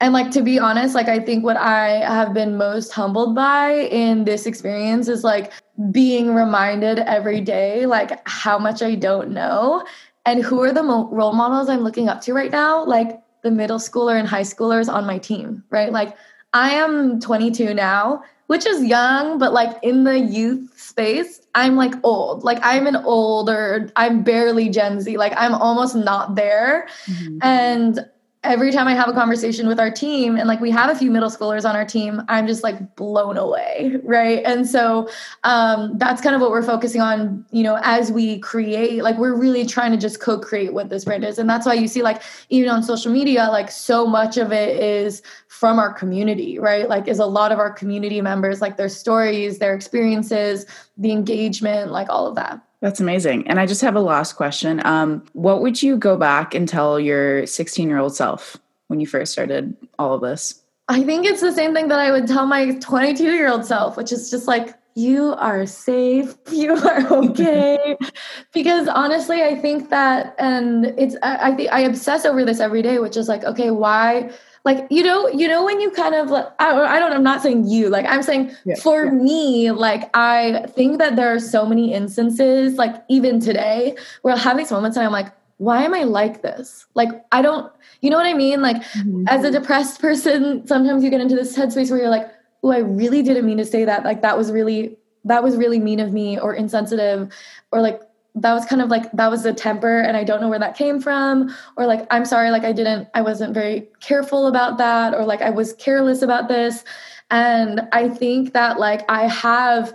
and 0.00 0.12
like 0.12 0.30
to 0.32 0.42
be 0.42 0.58
honest, 0.58 0.94
like 0.94 1.08
I 1.08 1.20
think 1.20 1.44
what 1.44 1.56
I 1.56 2.00
have 2.00 2.34
been 2.34 2.56
most 2.56 2.92
humbled 2.92 3.34
by 3.34 3.72
in 3.72 4.24
this 4.24 4.46
experience 4.46 5.08
is 5.08 5.22
like 5.22 5.52
being 5.90 6.34
reminded 6.34 6.98
every 7.00 7.40
day 7.40 7.86
like 7.86 8.26
how 8.28 8.58
much 8.58 8.82
I 8.82 8.94
don't 8.94 9.30
know 9.30 9.84
and 10.26 10.42
who 10.42 10.62
are 10.62 10.72
the 10.72 10.82
mo- 10.82 11.08
role 11.10 11.32
models 11.32 11.68
I'm 11.68 11.80
looking 11.80 12.08
up 12.08 12.20
to 12.22 12.32
right 12.32 12.50
now, 12.50 12.84
like 12.84 13.20
the 13.42 13.50
middle 13.50 13.78
schooler 13.78 14.18
and 14.18 14.26
high 14.26 14.42
schoolers 14.42 14.92
on 14.92 15.06
my 15.06 15.18
team, 15.18 15.64
right? 15.70 15.92
Like 15.92 16.16
I 16.52 16.70
am 16.70 17.20
22 17.20 17.74
now, 17.74 18.22
which 18.52 18.66
is 18.66 18.84
young, 18.84 19.38
but 19.38 19.54
like 19.54 19.78
in 19.82 20.04
the 20.04 20.18
youth 20.18 20.78
space, 20.78 21.40
I'm 21.54 21.74
like 21.74 21.94
old. 22.02 22.44
Like 22.44 22.58
I'm 22.62 22.86
an 22.86 22.96
older, 22.96 23.90
I'm 23.96 24.22
barely 24.22 24.68
Gen 24.68 25.00
Z. 25.00 25.16
Like 25.16 25.32
I'm 25.38 25.54
almost 25.54 25.96
not 25.96 26.34
there. 26.34 26.86
Mm-hmm. 27.06 27.38
And 27.40 28.06
every 28.44 28.72
time 28.72 28.88
I 28.88 28.94
have 28.94 29.08
a 29.08 29.12
conversation 29.12 29.68
with 29.68 29.78
our 29.78 29.90
team, 29.90 30.36
and 30.36 30.48
like 30.48 30.60
we 30.60 30.70
have 30.70 30.90
a 30.90 30.98
few 30.98 31.10
middle 31.10 31.30
schoolers 31.30 31.68
on 31.68 31.76
our 31.76 31.84
team, 31.84 32.22
I'm 32.28 32.46
just 32.46 32.62
like 32.62 32.96
blown 32.96 33.36
away, 33.36 33.96
right? 34.02 34.42
And 34.44 34.68
so 34.68 35.08
um, 35.44 35.96
that's 35.96 36.20
kind 36.20 36.34
of 36.34 36.40
what 36.40 36.50
we're 36.50 36.62
focusing 36.62 37.00
on, 37.00 37.46
you 37.52 37.62
know, 37.62 37.78
as 37.82 38.10
we 38.10 38.40
create. 38.40 39.02
Like 39.02 39.16
we're 39.18 39.36
really 39.36 39.64
trying 39.64 39.92
to 39.92 39.96
just 39.96 40.20
co-create 40.20 40.72
what 40.74 40.88
this 40.88 41.04
brand 41.04 41.24
is, 41.24 41.38
and 41.38 41.48
that's 41.48 41.66
why 41.66 41.74
you 41.74 41.86
see 41.86 42.02
like 42.02 42.22
even 42.48 42.68
on 42.68 42.82
social 42.82 43.12
media, 43.12 43.48
like 43.50 43.70
so 43.70 44.06
much 44.06 44.36
of 44.36 44.52
it 44.52 44.82
is 44.82 45.22
from 45.48 45.78
our 45.78 45.92
community, 45.92 46.58
right? 46.58 46.88
Like 46.88 47.06
is 47.06 47.20
a 47.20 47.26
lot 47.26 47.52
of 47.52 47.58
our 47.58 47.70
community 47.70 48.20
members, 48.20 48.60
like 48.60 48.76
their 48.76 48.88
stories, 48.88 49.58
their 49.58 49.74
experiences, 49.74 50.66
the 50.96 51.12
engagement, 51.12 51.92
like 51.92 52.08
all 52.08 52.26
of 52.26 52.34
that. 52.34 52.60
That's 52.82 52.98
amazing. 52.98 53.46
And 53.46 53.60
I 53.60 53.66
just 53.66 53.80
have 53.82 53.94
a 53.94 54.00
last 54.00 54.32
question. 54.34 54.84
Um, 54.84 55.24
what 55.34 55.62
would 55.62 55.80
you 55.80 55.96
go 55.96 56.16
back 56.16 56.52
and 56.52 56.68
tell 56.68 56.98
your 56.98 57.46
16 57.46 57.88
year 57.88 57.98
old 57.98 58.14
self 58.14 58.56
when 58.88 58.98
you 58.98 59.06
first 59.06 59.32
started 59.32 59.76
all 60.00 60.14
of 60.14 60.20
this? 60.20 60.60
I 60.88 61.04
think 61.04 61.24
it's 61.24 61.40
the 61.40 61.52
same 61.52 61.74
thing 61.74 61.86
that 61.88 62.00
I 62.00 62.10
would 62.10 62.26
tell 62.26 62.44
my 62.44 62.72
22 62.72 63.22
year 63.22 63.48
old 63.48 63.64
self, 63.64 63.96
which 63.96 64.10
is 64.10 64.30
just 64.30 64.48
like, 64.48 64.74
you 64.94 65.32
are 65.34 65.64
safe, 65.64 66.34
you 66.50 66.74
are 66.74 67.12
okay. 67.12 67.96
because 68.52 68.88
honestly, 68.88 69.42
I 69.42 69.54
think 69.54 69.88
that, 69.90 70.34
and 70.38 70.86
it's, 70.98 71.14
I, 71.22 71.50
I 71.50 71.54
think 71.54 71.70
I 71.72 71.80
obsess 71.82 72.24
over 72.24 72.44
this 72.44 72.58
every 72.58 72.82
day, 72.82 72.98
which 72.98 73.16
is 73.16 73.28
like, 73.28 73.44
okay, 73.44 73.70
why? 73.70 74.32
Like 74.64 74.86
you 74.90 75.02
know 75.02 75.28
you 75.28 75.48
know 75.48 75.64
when 75.64 75.80
you 75.80 75.90
kind 75.90 76.14
of 76.14 76.30
like 76.30 76.46
I, 76.58 76.96
I 76.96 76.98
don't 76.98 77.12
i'm 77.12 77.22
not 77.22 77.42
saying 77.42 77.68
you 77.68 77.88
like 77.88 78.06
i'm 78.06 78.22
saying 78.22 78.54
yeah, 78.64 78.76
for 78.76 79.06
yeah. 79.06 79.10
me 79.10 79.70
like 79.70 80.08
i 80.14 80.66
think 80.68 80.98
that 80.98 81.16
there 81.16 81.34
are 81.34 81.40
so 81.40 81.66
many 81.66 81.92
instances 81.92 82.74
like 82.74 83.02
even 83.08 83.40
today 83.40 83.96
where 84.22 84.34
i 84.34 84.38
have 84.38 84.56
these 84.56 84.70
moments 84.70 84.96
and 84.96 85.04
i'm 85.04 85.12
like 85.12 85.32
why 85.58 85.82
am 85.82 85.94
i 85.94 86.04
like 86.04 86.42
this 86.42 86.86
like 86.94 87.08
i 87.32 87.42
don't 87.42 87.72
you 88.00 88.10
know 88.10 88.16
what 88.16 88.26
i 88.26 88.34
mean 88.34 88.62
like 88.62 88.76
mm-hmm. 88.76 89.24
as 89.28 89.44
a 89.44 89.50
depressed 89.50 90.00
person 90.00 90.66
sometimes 90.66 91.02
you 91.02 91.10
get 91.10 91.20
into 91.20 91.34
this 91.34 91.56
headspace 91.56 91.90
where 91.90 91.98
you're 91.98 92.08
like 92.08 92.30
oh 92.62 92.70
i 92.70 92.78
really 92.78 93.22
didn't 93.22 93.46
mean 93.46 93.58
to 93.58 93.64
say 93.64 93.84
that 93.84 94.04
like 94.04 94.22
that 94.22 94.36
was 94.36 94.52
really 94.52 94.96
that 95.24 95.42
was 95.42 95.56
really 95.56 95.78
mean 95.78 96.00
of 96.00 96.12
me 96.12 96.38
or 96.38 96.54
insensitive 96.54 97.32
or 97.70 97.80
like 97.80 98.00
that 98.34 98.54
was 98.54 98.64
kind 98.64 98.80
of 98.80 98.88
like 98.88 99.10
that 99.12 99.30
was 99.30 99.42
the 99.42 99.52
temper 99.52 100.00
and 100.00 100.16
i 100.16 100.24
don't 100.24 100.40
know 100.40 100.48
where 100.48 100.58
that 100.58 100.76
came 100.76 101.00
from 101.00 101.54
or 101.76 101.86
like 101.86 102.06
i'm 102.10 102.24
sorry 102.24 102.50
like 102.50 102.64
i 102.64 102.72
didn't 102.72 103.08
i 103.14 103.20
wasn't 103.20 103.52
very 103.52 103.88
careful 104.00 104.46
about 104.46 104.78
that 104.78 105.14
or 105.14 105.24
like 105.24 105.42
i 105.42 105.50
was 105.50 105.74
careless 105.74 106.22
about 106.22 106.48
this. 106.48 106.84
And 107.30 107.88
i 107.92 108.08
think 108.08 108.52
that 108.52 108.78
like 108.78 109.04
i 109.08 109.26
have 109.26 109.94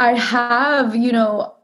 i 0.00 0.12
have 0.14 0.96
you 0.96 1.12
know 1.12 1.54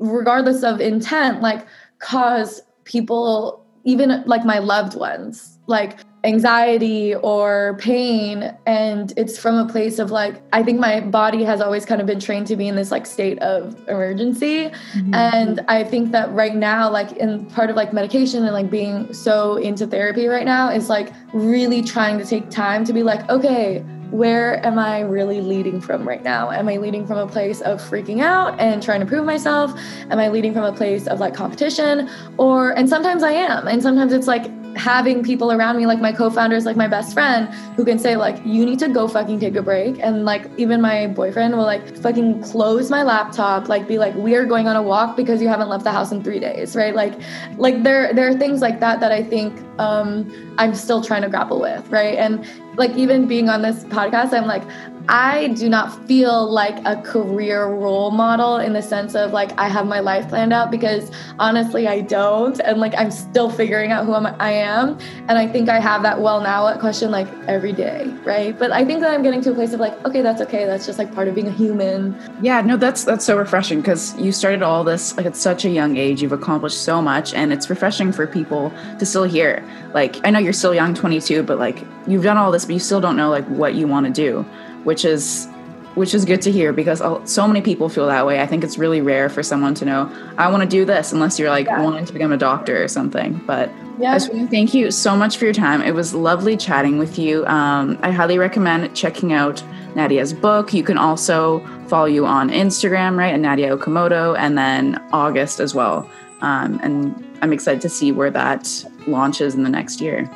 regardless 0.00 0.62
of 0.62 0.80
intent 0.80 1.40
like 1.40 1.66
cause 2.00 2.62
people 2.84 3.59
even 3.84 4.22
like 4.26 4.44
my 4.44 4.58
loved 4.58 4.96
ones 4.96 5.58
like 5.66 5.98
anxiety 6.24 7.14
or 7.14 7.78
pain 7.80 8.54
and 8.66 9.14
it's 9.16 9.38
from 9.38 9.56
a 9.56 9.66
place 9.66 9.98
of 9.98 10.10
like 10.10 10.42
i 10.52 10.62
think 10.62 10.78
my 10.78 11.00
body 11.00 11.42
has 11.42 11.62
always 11.62 11.86
kind 11.86 11.98
of 12.00 12.06
been 12.06 12.20
trained 12.20 12.46
to 12.46 12.56
be 12.56 12.68
in 12.68 12.76
this 12.76 12.90
like 12.90 13.06
state 13.06 13.38
of 13.38 13.74
emergency 13.88 14.64
mm-hmm. 14.64 15.14
and 15.14 15.60
i 15.68 15.82
think 15.82 16.12
that 16.12 16.30
right 16.32 16.56
now 16.56 16.90
like 16.90 17.12
in 17.12 17.46
part 17.46 17.70
of 17.70 17.76
like 17.76 17.94
medication 17.94 18.44
and 18.44 18.52
like 18.52 18.68
being 18.68 19.10
so 19.14 19.56
into 19.56 19.86
therapy 19.86 20.26
right 20.26 20.44
now 20.44 20.68
is 20.68 20.90
like 20.90 21.10
really 21.32 21.82
trying 21.82 22.18
to 22.18 22.24
take 22.26 22.50
time 22.50 22.84
to 22.84 22.92
be 22.92 23.02
like 23.02 23.26
okay 23.30 23.82
where 24.10 24.64
am 24.66 24.78
I 24.78 25.00
really 25.00 25.40
leading 25.40 25.80
from 25.80 26.06
right 26.06 26.22
now? 26.22 26.50
Am 26.50 26.68
I 26.68 26.76
leading 26.76 27.06
from 27.06 27.18
a 27.18 27.26
place 27.26 27.60
of 27.60 27.80
freaking 27.80 28.20
out 28.20 28.58
and 28.58 28.82
trying 28.82 29.00
to 29.00 29.06
prove 29.06 29.24
myself? 29.24 29.72
Am 30.10 30.18
I 30.18 30.28
leading 30.28 30.52
from 30.52 30.64
a 30.64 30.72
place 30.72 31.06
of 31.06 31.20
like 31.20 31.34
competition? 31.34 32.10
Or, 32.36 32.70
and 32.72 32.88
sometimes 32.88 33.22
I 33.22 33.32
am. 33.32 33.68
And 33.68 33.82
sometimes 33.82 34.12
it's 34.12 34.26
like 34.26 34.50
having 34.76 35.22
people 35.22 35.52
around 35.52 35.76
me 35.76 35.86
like 35.86 36.00
my 36.00 36.12
co-founders 36.12 36.64
like 36.64 36.76
my 36.76 36.86
best 36.86 37.12
friend 37.12 37.52
who 37.76 37.84
can 37.84 37.98
say 37.98 38.16
like 38.16 38.40
you 38.44 38.64
need 38.64 38.78
to 38.78 38.88
go 38.88 39.08
fucking 39.08 39.40
take 39.40 39.56
a 39.56 39.62
break 39.62 39.98
and 40.00 40.24
like 40.24 40.48
even 40.56 40.80
my 40.80 41.06
boyfriend 41.08 41.56
will 41.56 41.64
like 41.64 41.96
fucking 41.98 42.40
close 42.42 42.90
my 42.90 43.02
laptop 43.02 43.68
like 43.68 43.88
be 43.88 43.98
like 43.98 44.14
we 44.14 44.34
are 44.34 44.44
going 44.44 44.68
on 44.68 44.76
a 44.76 44.82
walk 44.82 45.16
because 45.16 45.42
you 45.42 45.48
haven't 45.48 45.68
left 45.68 45.84
the 45.84 45.90
house 45.90 46.12
in 46.12 46.22
3 46.22 46.38
days 46.38 46.76
right 46.76 46.94
like 46.94 47.14
like 47.56 47.82
there 47.82 48.14
there 48.14 48.28
are 48.28 48.34
things 48.34 48.60
like 48.60 48.80
that 48.80 49.00
that 49.00 49.12
I 49.12 49.22
think 49.22 49.60
um 49.78 50.30
I'm 50.58 50.74
still 50.74 51.02
trying 51.02 51.22
to 51.22 51.28
grapple 51.28 51.60
with 51.60 51.88
right 51.88 52.16
and 52.16 52.46
like 52.80 52.96
even 52.96 53.26
being 53.28 53.48
on 53.48 53.62
this 53.62 53.84
podcast 53.84 54.32
I'm 54.32 54.46
like 54.46 54.64
I 55.08 55.48
do 55.48 55.68
not 55.68 56.06
feel 56.06 56.48
like 56.48 56.78
a 56.86 57.02
career 57.02 57.66
role 57.66 58.12
model 58.12 58.58
in 58.58 58.74
the 58.74 58.82
sense 58.82 59.16
of 59.16 59.32
like 59.32 59.50
I 59.58 59.66
have 59.68 59.86
my 59.86 59.98
life 59.98 60.28
planned 60.28 60.52
out 60.52 60.70
because 60.70 61.10
honestly 61.40 61.88
I 61.88 62.00
don't. 62.00 62.60
And 62.60 62.78
like 62.78 62.94
I'm 62.96 63.10
still 63.10 63.50
figuring 63.50 63.90
out 63.90 64.06
who 64.06 64.12
I 64.14 64.52
am. 64.52 64.98
And 65.26 65.32
I 65.32 65.48
think 65.48 65.68
I 65.68 65.80
have 65.80 66.04
that 66.04 66.20
well 66.20 66.40
now 66.40 66.68
at 66.68 66.78
question 66.78 67.10
like 67.10 67.26
every 67.48 67.72
day 67.72 68.06
right? 68.24 68.56
But 68.56 68.70
I 68.70 68.84
think 68.84 69.00
that 69.00 69.10
I'm 69.12 69.22
getting 69.22 69.40
to 69.42 69.50
a 69.50 69.54
place 69.54 69.72
of 69.72 69.80
like 69.80 70.04
okay 70.04 70.22
that's 70.22 70.40
okay. 70.42 70.64
That's 70.64 70.86
just 70.86 70.98
like 70.98 71.12
part 71.12 71.26
of 71.26 71.34
being 71.34 71.48
a 71.48 71.52
human. 71.52 72.16
Yeah 72.40 72.60
no 72.60 72.76
that's 72.76 73.02
that's 73.02 73.24
so 73.24 73.36
refreshing 73.36 73.80
because 73.80 74.16
you 74.16 74.30
started 74.30 74.62
all 74.62 74.84
this 74.84 75.16
like 75.16 75.26
at 75.26 75.36
such 75.36 75.64
a 75.64 75.70
young 75.70 75.96
age. 75.96 76.22
You've 76.22 76.32
accomplished 76.32 76.84
so 76.84 77.02
much 77.02 77.34
and 77.34 77.52
it's 77.52 77.68
refreshing 77.68 78.12
for 78.12 78.28
people 78.28 78.72
to 79.00 79.04
still 79.04 79.24
hear. 79.24 79.64
Like 79.92 80.24
I 80.24 80.30
know 80.30 80.38
you're 80.38 80.52
still 80.52 80.74
young 80.74 80.94
22 80.94 81.42
but 81.42 81.58
like 81.58 81.84
you've 82.06 82.22
done 82.22 82.36
all 82.36 82.52
this 82.52 82.64
but 82.70 82.74
you 82.74 82.78
still 82.78 83.00
don't 83.00 83.16
know 83.16 83.30
like 83.30 83.44
what 83.48 83.74
you 83.74 83.88
want 83.88 84.06
to 84.06 84.12
do 84.12 84.42
which 84.84 85.04
is 85.04 85.48
which 85.94 86.14
is 86.14 86.24
good 86.24 86.40
to 86.42 86.52
hear 86.52 86.72
because 86.72 87.02
so 87.30 87.48
many 87.48 87.60
people 87.60 87.88
feel 87.88 88.06
that 88.06 88.24
way. 88.24 88.40
I 88.40 88.46
think 88.46 88.62
it's 88.62 88.78
really 88.78 89.00
rare 89.00 89.28
for 89.28 89.42
someone 89.42 89.74
to 89.74 89.84
know 89.84 90.10
I 90.38 90.48
want 90.48 90.62
to 90.62 90.68
do 90.68 90.84
this 90.84 91.12
unless 91.12 91.38
you're 91.38 91.50
like 91.50 91.66
yeah. 91.66 91.82
wanting 91.82 92.04
to 92.04 92.12
become 92.12 92.32
a 92.32 92.36
doctor 92.36 92.82
or 92.82 92.86
something. 92.86 93.42
But 93.44 93.72
yeah. 93.98 94.18
Thank 94.18 94.72
you 94.72 94.90
so 94.90 95.16
much 95.16 95.36
for 95.36 95.44
your 95.44 95.52
time. 95.52 95.82
It 95.82 95.94
was 95.94 96.14
lovely 96.14 96.56
chatting 96.56 96.98
with 96.98 97.18
you. 97.18 97.44
Um, 97.46 97.98
I 98.02 98.12
highly 98.12 98.38
recommend 98.38 98.94
checking 98.96 99.32
out 99.32 99.62
Nadia's 99.94 100.32
book. 100.32 100.72
You 100.72 100.82
can 100.82 100.96
also 100.96 101.58
follow 101.88 102.06
you 102.06 102.24
on 102.24 102.48
Instagram, 102.48 103.18
right, 103.18 103.34
and 103.34 103.42
Nadia 103.42 103.76
Okamoto, 103.76 104.38
and 104.38 104.56
then 104.56 104.96
August 105.12 105.60
as 105.60 105.74
well. 105.74 106.08
Um, 106.40 106.80
and 106.82 107.38
I'm 107.42 107.52
excited 107.52 107.82
to 107.82 107.90
see 107.90 108.10
where 108.10 108.30
that 108.30 108.86
launches 109.06 109.54
in 109.54 109.64
the 109.64 109.70
next 109.70 110.00
year. 110.00 110.30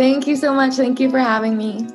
Thank 0.00 0.26
you 0.26 0.34
so 0.34 0.54
much. 0.54 0.76
Thank 0.76 0.98
you 0.98 1.10
for 1.10 1.18
having 1.18 1.58
me. 1.58 1.86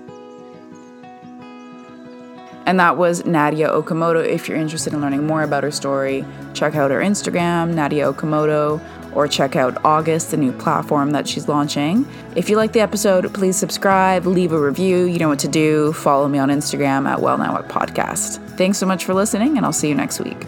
And 2.68 2.80
that 2.80 2.98
was 2.98 3.26
Nadia 3.26 3.68
Okamoto. 3.70 4.24
If 4.24 4.48
you're 4.48 4.60
interested 4.60 4.94
in 4.94 5.02
learning 5.02 5.26
more 5.26 5.42
about 5.42 5.64
her 5.64 5.72
story, 5.72 6.24
check 6.54 6.76
out 6.76 6.92
her 6.92 7.00
Instagram, 7.00 7.74
Nadia 7.74 8.14
Okamoto, 8.14 8.80
or 9.16 9.28
check 9.28 9.56
out 9.56 9.84
August, 9.84 10.30
the 10.30 10.38
new 10.38 10.52
platform 10.52 11.14
that 11.14 11.28
she's 11.28 11.48
launching. 11.48 12.08
If 12.36 12.48
you 12.48 12.58
like 12.58 12.74
the 12.74 12.80
episode, 12.80 13.34
please 13.34 13.56
subscribe, 13.56 14.28
leave 14.28 14.52
a 14.52 14.62
review. 14.62 15.06
You 15.06 15.18
know 15.18 15.30
what 15.30 15.40
to 15.40 15.48
do. 15.48 15.92
Follow 15.94 16.28
me 16.28 16.38
on 16.38 16.50
Instagram 16.50 17.08
at 17.08 17.22
Well 17.22 17.40
Now 17.40 17.54
What 17.54 17.70
Podcast. 17.70 18.38
Thanks 18.56 18.78
so 18.78 18.86
much 18.86 19.04
for 19.04 19.16
listening, 19.16 19.58
and 19.58 19.66
I'll 19.66 19.74
see 19.74 19.90
you 19.90 19.96
next 19.96 20.20
week. 20.20 20.46